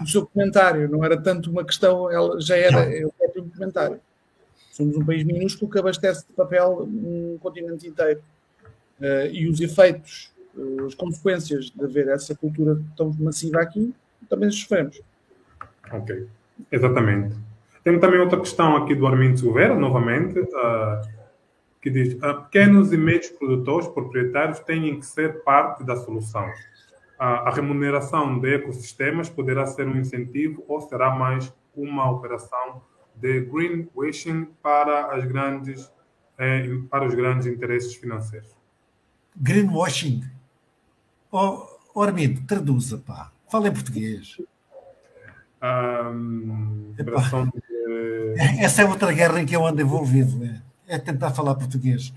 [0.01, 3.99] o seu comentário, não era tanto uma questão, ela já era o próprio comentário.
[4.71, 8.21] Somos um país minúsculo que abastece de papel um continente inteiro.
[8.99, 13.93] Uh, e os efeitos, uh, as consequências de haver essa cultura tão massiva aqui,
[14.27, 14.99] também sofremos.
[15.91, 16.27] Ok,
[16.71, 17.35] exatamente.
[17.83, 20.39] Tem também outra questão aqui do Armindo Silveira, novamente.
[20.39, 21.16] Uh
[21.87, 26.45] que diz ah, pequenos e médios produtores proprietários têm que ser parte da solução.
[27.17, 32.81] A, a remuneração de ecossistemas poderá ser um incentivo ou será mais uma operação
[33.15, 35.89] de greenwashing para as grandes
[36.37, 38.55] eh, para os grandes interesses financeiros.
[39.35, 40.23] Greenwashing.
[41.31, 41.65] Oh,
[41.95, 43.31] oh Armindo, traduza, pá.
[43.49, 44.37] Fala em português.
[45.63, 47.03] Um, de...
[48.61, 50.37] Essa é outra guerra em que eu ando envolvido.
[50.37, 50.61] Né?
[50.87, 52.13] É tentar falar português.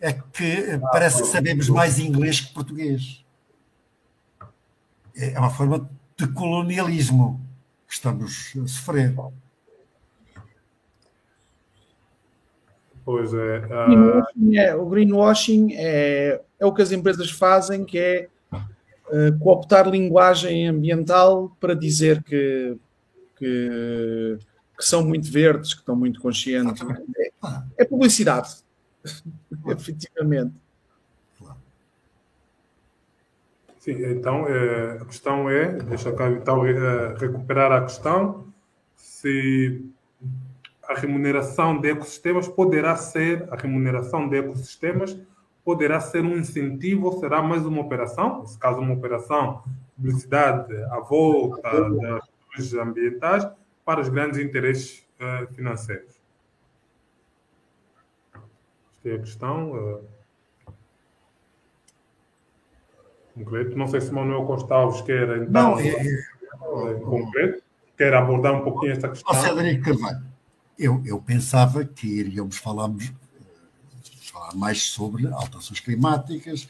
[0.00, 3.24] É que ah, parece que sabemos mais inglês que português.
[5.16, 7.40] É uma forma de colonialismo
[7.86, 9.14] que estamos a sofrer.
[13.04, 13.58] Pois é.
[13.58, 14.56] Uh...
[14.56, 20.66] é o greenwashing é, é o que as empresas fazem, que é uh, cooptar linguagem
[20.66, 22.76] ambiental para dizer que,
[23.36, 24.38] que
[24.76, 26.82] que são muito verdes, que estão muito conscientes.
[27.18, 27.32] É,
[27.78, 28.56] é publicidade,
[29.68, 30.54] efetivamente.
[33.78, 38.46] Sim, então é, a questão é, deixa cá então é, recuperar a questão,
[38.96, 39.84] se
[40.88, 45.14] a remuneração de ecossistemas poderá ser, a remuneração de ecossistemas
[45.62, 49.62] poderá ser um incentivo ou será mais uma operação, nesse caso uma operação
[49.96, 52.24] publicidade à volta das
[52.54, 53.46] questões ambientais,
[53.84, 56.14] para os grandes interesses uh, financeiros.
[58.96, 59.72] Esta é a questão.
[59.72, 60.14] Uh,
[63.34, 63.76] concreto.
[63.76, 67.62] Não sei se Manuel Costa Alves quer então, Não, é, é, concreto,
[67.96, 69.34] quer abordar um pouquinho esta questão.
[69.34, 70.24] Cédric Carvalho,
[70.78, 72.90] eu, eu pensava que iríamos falar,
[74.22, 76.68] falar mais sobre alterações climáticas,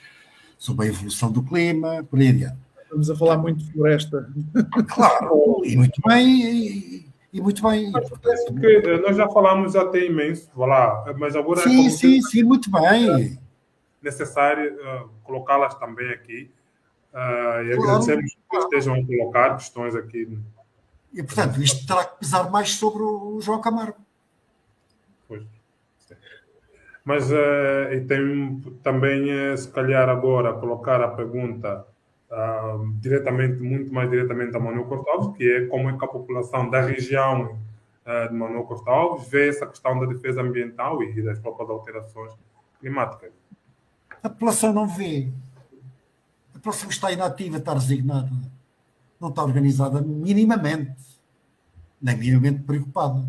[0.59, 2.64] sobre a evolução do clima, por aí adiante.
[2.95, 4.29] Estamos a falar muito de floresta.
[4.89, 7.91] Claro, e muito bem, e, e muito bem.
[7.91, 12.45] Mas parece que eh, nós já falamos até imenso, lá, mas agora sim, sim, sim,
[12.45, 13.37] muito bem.
[14.01, 16.49] necessário uh, colocá-las também aqui.
[17.13, 20.39] Uh, e agradecemos que estejam a colocar questões aqui.
[21.13, 23.99] E, portanto, isto terá que pesar mais sobre o João Camargo.
[25.27, 25.43] Pois.
[27.05, 31.85] Mas uh, e tem também, uh, se calhar, agora colocar a pergunta
[32.31, 36.71] uh, diretamente, muito mais diretamente a Manuel Cortalves, que é como é que a população
[36.71, 37.59] da região
[38.29, 42.35] de Manuel Cortalves vê essa questão da defesa ambiental e das próprias alterações
[42.79, 43.33] climáticas.
[44.23, 45.33] A população não vê.
[46.51, 48.31] A população está inativa, está resignada.
[49.19, 50.93] Não está organizada minimamente.
[51.99, 53.25] Nem minimamente preocupada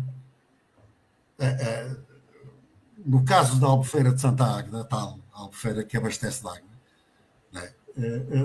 [3.04, 6.62] no caso da Albufeira de Santa Águeda, tal Albufeira que abastece de água,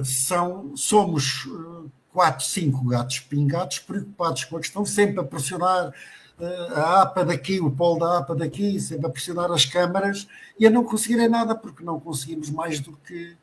[0.04, 5.94] são, somos eh, quatro, cinco gatos pingados preocupados com a questão, sempre a pressionar
[6.76, 10.28] a APA daqui, o polo da APA daqui, sempre a pressionar as câmaras
[10.60, 13.38] e a não conseguirem nada, porque não conseguimos mais do que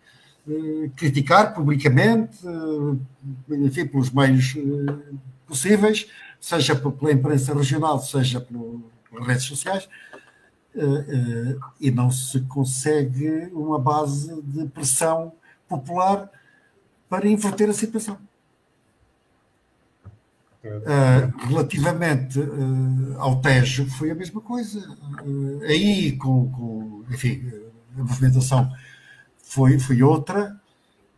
[0.97, 2.39] criticar publicamente,
[3.49, 4.57] enfim, pelos meios
[5.47, 6.09] possíveis,
[6.41, 9.89] seja pela imprensa regional, seja pelas redes sociais,
[10.75, 15.33] eh, eh, e não se consegue uma base de pressão
[15.69, 16.31] popular
[17.09, 18.19] para inverter a situação.
[20.65, 24.81] Uh, relativamente uh, ao Tejo, foi a mesma coisa.
[25.25, 27.51] Uh, aí, com, com, enfim,
[27.97, 28.71] a movimentação
[29.43, 30.61] foi, foi outra,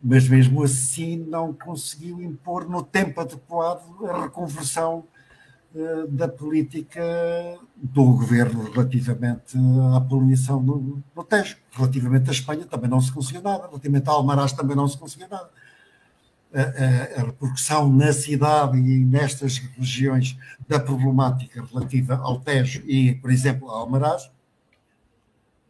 [0.01, 5.03] mas mesmo assim não conseguiu impor no tempo adequado a reconversão
[6.09, 7.01] da política
[7.75, 9.57] do governo relativamente
[9.95, 11.57] à poluição no, no Tejo.
[11.71, 15.29] Relativamente à Espanha também não se conseguiu nada, relativamente a Almaraz também não se conseguiu
[15.29, 15.49] nada.
[16.53, 20.37] A, a, a, repercussão na cidade e nestas regiões
[20.67, 24.29] da problemática relativa ao Tejo e, por exemplo, a Almaraz,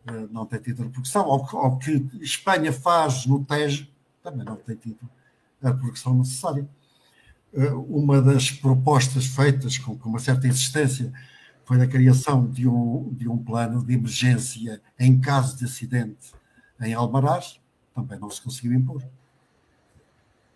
[0.08, 1.22] eh, não tem tido repercussão.
[1.26, 3.88] Ao, ao que Espanha faz no Tejo,
[4.24, 5.08] também não tem tido
[5.62, 6.68] a repercussão necessária.
[7.54, 11.12] Eh, uma das propostas feitas com, com, uma certa insistência
[11.66, 16.32] foi a criação de um, de um plano de emergência em caso de acidente
[16.82, 17.60] em Almaraz,
[17.94, 19.04] também não se conseguiu impor.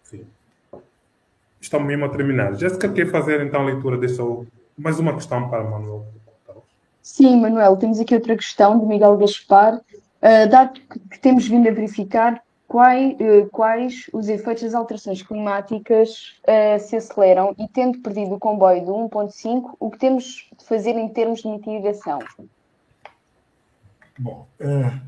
[0.04, 0.26] Sim.
[1.62, 2.56] Estamos mesmo a terminar.
[2.56, 4.24] Jéssica, quer fazer então a leitura desta
[4.78, 6.06] mais uma questão para Manuel?
[7.02, 9.76] Sim, Manuel, temos aqui outra questão de Miguel Gaspar.
[9.76, 10.80] Uh, dado
[11.12, 16.96] que temos vindo a verificar quais, eh, quais os efeitos das alterações climáticas uh, se
[16.96, 21.42] aceleram e tendo perdido o comboio do 1.5, o que temos de fazer em termos
[21.42, 22.20] de mitigação?
[24.18, 25.02] Bom, uh,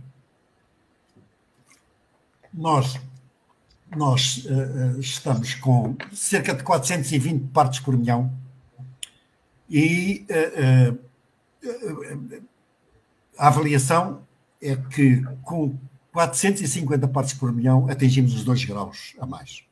[2.54, 3.00] nós,
[3.96, 8.32] nós uh, estamos com cerca de 420 partes por milhão
[9.70, 10.26] e
[13.38, 14.22] a avaliação
[14.62, 15.76] é que com
[16.18, 19.64] 450 partes por milhão, atingimos os 2 graus a mais,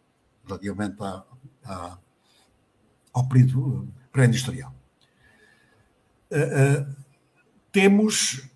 [0.45, 1.23] relativamente a,
[1.63, 1.97] a,
[3.11, 4.71] ao período pré-industrial.
[6.29, 6.95] Uh, uh,
[7.71, 8.47] temos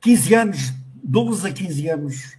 [0.00, 0.72] 15 anos,
[1.04, 2.38] 12 a 15 anos,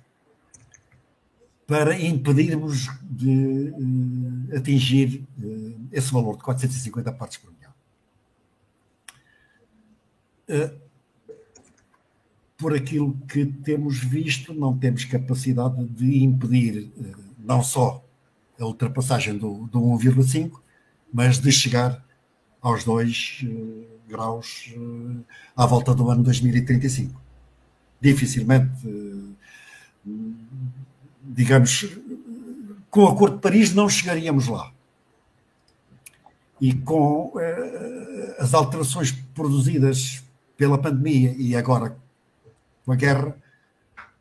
[1.68, 5.24] para impedirmos de uh, atingir
[5.92, 7.72] esse valor de 450 partes por milhão
[12.62, 18.06] por aquilo que temos visto, não temos capacidade de impedir eh, não só
[18.60, 20.62] a ultrapassagem do, do 1,5,
[21.12, 22.06] mas de chegar
[22.62, 25.26] aos 2 uh, graus uh,
[25.58, 27.20] à volta do ano 2035.
[28.00, 29.20] Dificilmente,
[31.24, 31.90] digamos,
[32.92, 34.72] com o Acordo de Paris não chegaríamos lá.
[36.60, 37.34] E com
[38.40, 40.24] as alterações produzidas
[40.58, 41.96] pela pandemia e agora
[42.86, 43.36] com a guerra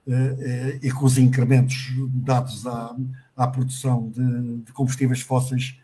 [0.07, 2.97] eh, eh, e com os incrementos dados à,
[3.37, 5.79] à produção de, de, combustíveis fósseis,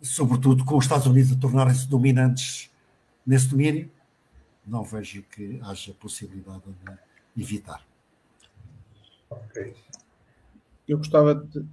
[0.00, 2.70] sobretudo com os Estados Unidos a tornarem-se dominantes
[3.26, 3.90] nesse domínio,
[4.66, 6.62] não vejo que haja possibilidade
[7.34, 7.82] de evitar.
[10.86, 11.66] Eu gostava de,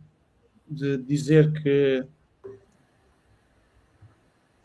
[0.70, 2.06] de dizer que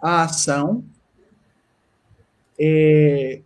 [0.01, 0.85] a ação
[2.59, 3.43] é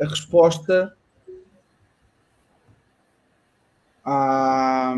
[0.00, 0.96] a resposta
[4.04, 4.94] à,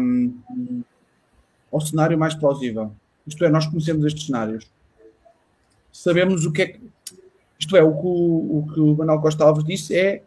[1.73, 2.93] ao cenário mais plausível.
[3.27, 4.67] Isto é, nós conhecemos estes cenários.
[5.93, 6.81] Sabemos o que é que.
[7.59, 10.23] Isto é, o que o, o, que o Manuel Costa Alves disse é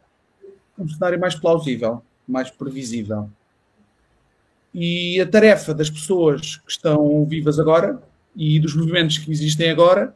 [0.78, 3.30] um cenário mais plausível, mais previsível.
[4.74, 8.02] E a tarefa das pessoas que estão vivas agora
[8.36, 10.16] e dos movimentos que existem agora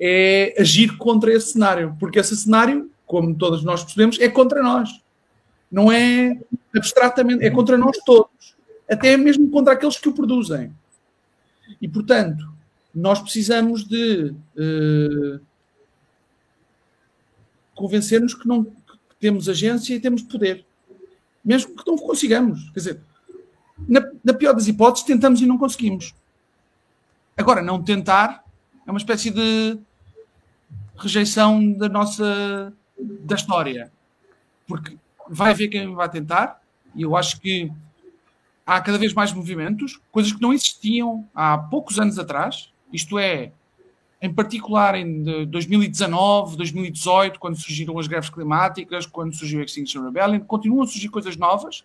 [0.00, 5.02] é agir contra esse cenário, porque esse cenário, como todos nós percebemos, é contra nós.
[5.70, 6.38] Não é
[6.74, 8.54] abstratamente, é contra nós todos,
[8.90, 10.72] até mesmo contra aqueles que o produzem.
[11.80, 12.52] E, portanto,
[12.94, 15.40] nós precisamos de uh,
[17.74, 20.64] convencer-nos que, não, que temos agência e temos poder.
[21.44, 22.70] Mesmo que não consigamos.
[22.70, 23.00] Quer dizer,
[23.88, 26.14] na, na pior das hipóteses, tentamos e não conseguimos.
[27.36, 28.44] Agora, não tentar
[28.86, 29.78] é uma espécie de
[30.96, 32.72] rejeição da nossa
[33.02, 33.92] da história.
[34.66, 34.96] Porque
[35.28, 36.60] vai haver quem vai tentar,
[36.94, 37.70] e eu acho que
[38.66, 43.52] há cada vez mais movimentos, coisas que não existiam há poucos anos atrás, isto é,
[44.20, 50.40] em particular em 2019, 2018, quando surgiram as greves climáticas, quando surgiu a Extinction Rebellion,
[50.40, 51.84] continuam a surgir coisas novas.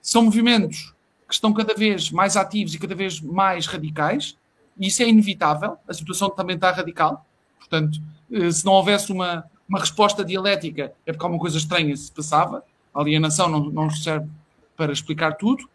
[0.00, 0.94] São movimentos
[1.28, 4.36] que estão cada vez mais ativos e cada vez mais radicais,
[4.78, 5.76] e isso é inevitável.
[5.86, 7.26] A situação também está radical.
[7.58, 8.00] Portanto,
[8.30, 12.64] eh, se não houvesse uma, uma resposta dialética, é porque alguma coisa estranha se passava.
[12.94, 14.28] A alienação não, não serve
[14.76, 15.68] para explicar tudo.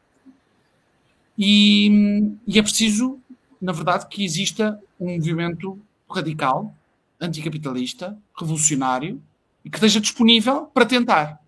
[1.38, 3.20] E, e é preciso,
[3.62, 6.74] na verdade, que exista um movimento radical,
[7.20, 9.22] anticapitalista, revolucionário
[9.64, 11.42] e que esteja disponível para tentar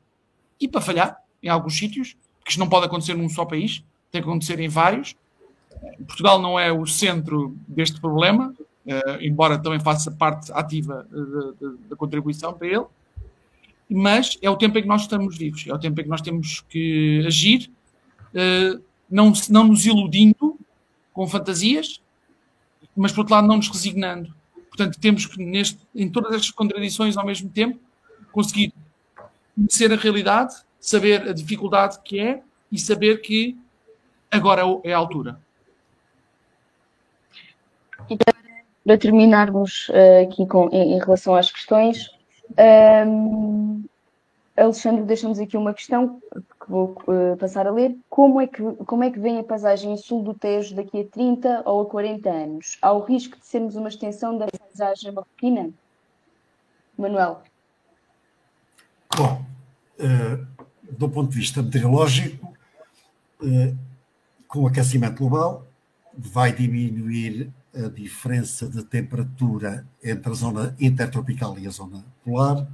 [0.59, 4.21] e para falhar em alguns sítios, porque isto não pode acontecer num só país, tem
[4.21, 5.15] que acontecer em vários.
[6.05, 8.53] Portugal não é o centro deste problema,
[9.21, 11.07] embora também faça parte ativa
[11.89, 12.85] da contribuição para ele,
[13.89, 16.21] mas é o tempo em que nós estamos vivos, é o tempo em que nós
[16.21, 17.71] temos que agir,
[18.29, 20.59] uh, não, não nos iludindo
[21.11, 21.99] com fantasias,
[22.95, 24.33] mas por outro lado não nos resignando.
[24.69, 27.79] Portanto, temos que, neste, em todas estas contradições ao mesmo tempo,
[28.31, 28.71] conseguir
[29.55, 33.57] conhecer a realidade, saber a dificuldade que é e saber que
[34.29, 35.41] agora é a altura.
[38.07, 38.17] E
[38.89, 42.09] para terminarmos uh, aqui com, em, em, relação às questões,
[43.07, 43.83] um,
[44.57, 46.19] Alexandre, deixamos aqui uma questão
[46.59, 47.95] que vou uh, passar a ler.
[48.09, 51.61] Como é, que, como é que vem a paisagem sul do Tejo daqui a 30
[51.67, 52.79] ou a 40 anos?
[52.81, 55.69] Há o risco de sermos uma extensão da paisagem marroquina?
[56.97, 57.43] Manuel?
[59.15, 59.45] Bom,
[59.99, 62.51] uh, do ponto de vista meteorológico,
[64.47, 65.67] com o aquecimento global,
[66.17, 72.67] vai diminuir a diferença de temperatura entre a zona intertropical e a zona polar.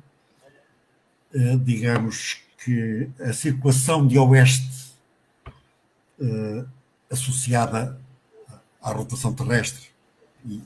[1.33, 4.93] Uh, digamos que a circulação de oeste
[6.19, 6.65] uh,
[7.11, 7.99] associada
[8.81, 9.89] à rotação terrestre
[10.45, 10.61] e,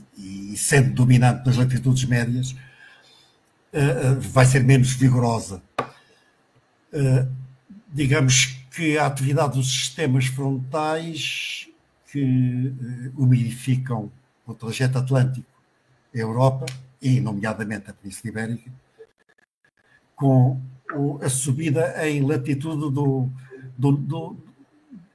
[0.52, 5.62] e, sendo dominante nas latitudes médias uh, vai ser menos vigorosa.
[7.88, 11.68] digamos que a atividade dos sistemas frontais
[12.10, 12.72] que
[13.16, 14.10] umidificam
[14.50, 15.46] o trajeto atlântico
[16.14, 16.66] a Europa,
[17.00, 18.70] e nomeadamente a Península Ibérica,
[20.14, 20.60] com
[21.22, 23.30] a subida em latitude do,
[23.78, 24.36] do, do,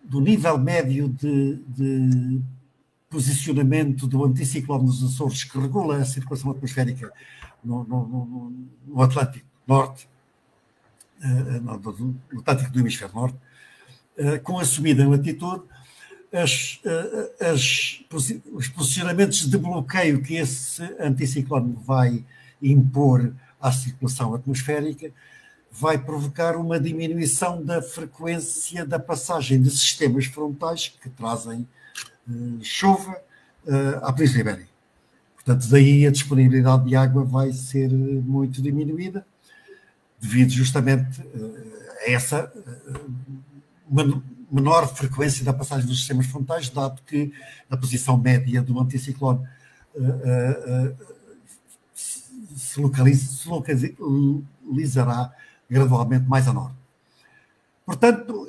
[0.04, 2.42] do nível médio de, de,
[3.10, 7.12] posicionamento do anticiclone dos Açores, que regula a circulação atmosférica
[7.64, 8.52] no, no,
[8.88, 10.08] no Atlântico Norte,
[11.24, 11.72] uh, no,
[12.40, 13.38] Atlântico do Hemisfério Norte,
[14.18, 15.64] uh, com a subida em latitude,
[16.32, 18.04] as, uh, as,
[18.52, 22.24] os posicionamentos de bloqueio que esse anticiclone vai
[22.62, 25.12] impor à circulação atmosférica
[25.72, 31.68] vai provocar uma diminuição da frequência da passagem de sistemas frontais que trazem
[32.28, 33.12] uh, chuva
[33.66, 34.70] uh, à Península Ibérica.
[35.36, 39.26] Portanto, daí a disponibilidade de água vai ser muito diminuída,
[40.20, 41.56] devido justamente uh,
[42.08, 42.52] a essa
[44.52, 47.34] menor frequência da passagem dos sistemas frontais, dado que
[47.70, 49.48] a posição média do anticiclone
[51.94, 55.34] se, localiza, se localizará
[55.70, 56.76] gradualmente mais a norte.
[57.86, 58.48] Portanto,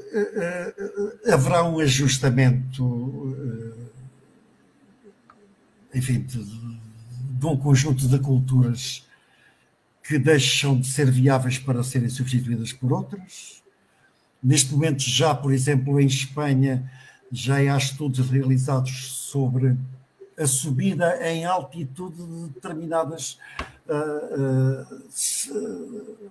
[1.31, 3.37] haverá um ajustamento,
[5.95, 9.07] enfim, de, de um conjunto de culturas
[10.03, 13.56] que deixam de ser viáveis para serem substituídas por outras.
[14.47, 16.89] Neste momento, já, por exemplo, em Espanha,
[17.33, 19.77] já há estudos realizados sobre
[20.39, 23.39] a subida em altitude de determinadas
[23.89, 24.87] uh,
[25.53, 26.31] uh,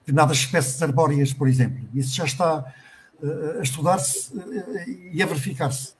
[0.00, 1.88] determinadas espécies arbóreas, por exemplo.
[1.94, 2.74] Isso já está
[3.22, 4.32] uh, a estudar-se
[5.12, 5.92] e a verificar-se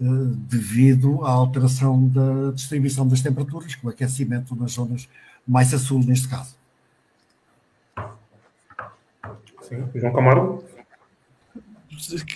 [0.00, 5.06] devido à alteração da distribuição das temperaturas, com o aquecimento nas zonas
[5.46, 6.56] mais a sul, neste caso.
[9.68, 10.64] Sim, João Camargo?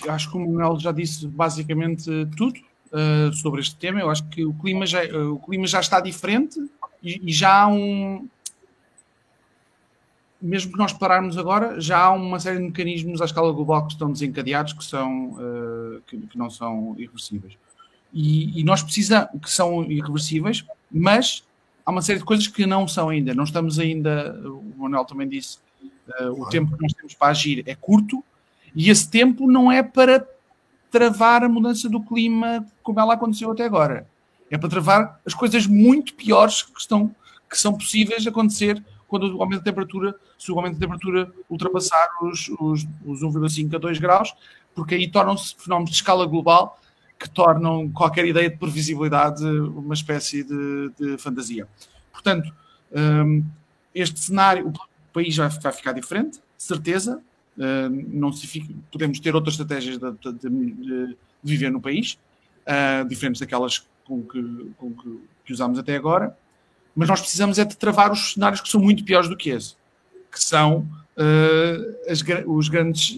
[0.09, 2.05] acho que o Manuel já disse basicamente
[2.37, 2.59] tudo
[2.91, 3.99] uh, sobre este tema.
[3.99, 6.59] Eu acho que o clima já, uh, o clima já está diferente
[7.01, 8.27] e, e, já há um.
[10.41, 13.93] Mesmo que nós pararmos agora, já há uma série de mecanismos à escala global que
[13.93, 17.57] estão desencadeados que, são, uh, que, que, não são irreversíveis.
[18.13, 21.45] E, e nós precisamos, que são irreversíveis, mas
[21.85, 23.33] há uma série de coisas que não são ainda.
[23.33, 25.59] Não estamos ainda, o Manuel também disse,
[26.37, 28.23] o tempo que nós temos para agir é curto
[28.75, 30.27] e esse tempo não é para
[30.91, 34.07] travar a mudança do clima como ela aconteceu até agora.
[34.49, 37.13] É para travar as coisas muito piores que, estão,
[37.49, 42.09] que são possíveis acontecer quando o aumento da temperatura, se o aumento da temperatura ultrapassar
[42.21, 44.33] os, os, os 1,5 a 2 graus,
[44.75, 46.79] porque aí tornam-se fenómenos de escala global
[47.19, 51.67] que tornam qualquer ideia de previsibilidade uma espécie de, de fantasia.
[52.11, 52.53] Portanto,
[52.91, 53.43] um,
[53.93, 54.71] este cenário,
[55.13, 57.21] país vai, vai ficar diferente, certeza,
[57.55, 62.17] Uh, não se fica, podemos ter outras estratégias de, de, de viver no país,
[62.65, 66.35] uh, diferentes daquelas com que, com que, que usámos até agora,
[66.95, 69.75] mas nós precisamos é de travar os cenários que são muito piores do que esse,
[70.31, 70.79] que são
[71.15, 73.15] uh, as, os, grandes,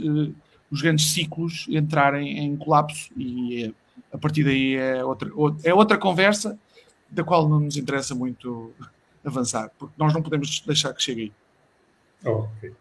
[0.70, 3.74] os grandes ciclos entrarem em colapso e
[4.12, 5.30] a partir daí é outra,
[5.64, 6.60] é outra conversa
[7.10, 8.74] da qual não nos interessa muito
[9.24, 11.45] avançar, porque nós não podemos deixar que chegue aí.
[12.26, 12.74] Ok.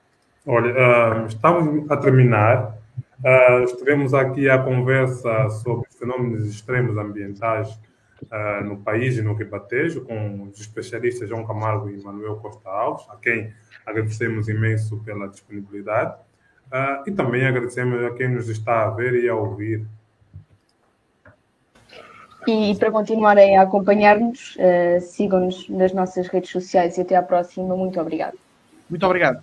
[0.47, 2.77] Olha, uh, estamos a terminar.
[3.25, 7.71] Uh, estivemos aqui a conversa sobre fenômenos extremos ambientais
[8.25, 13.07] uh, no país e no Ribatejo, com os especialistas João Camargo e Manuel Costa Alves,
[13.09, 13.53] a quem
[13.87, 16.15] agradecemos imenso pela disponibilidade.
[17.07, 19.87] e também agradecemos a quem nos está a ver e a ouvir.
[22.47, 24.57] E para continuarem a acompanhar-nos,
[25.03, 27.77] sigam-nos nas nossas redes sociais e até à próxima.
[27.77, 28.44] Muito obrigado.
[28.89, 29.43] Muito obrigado.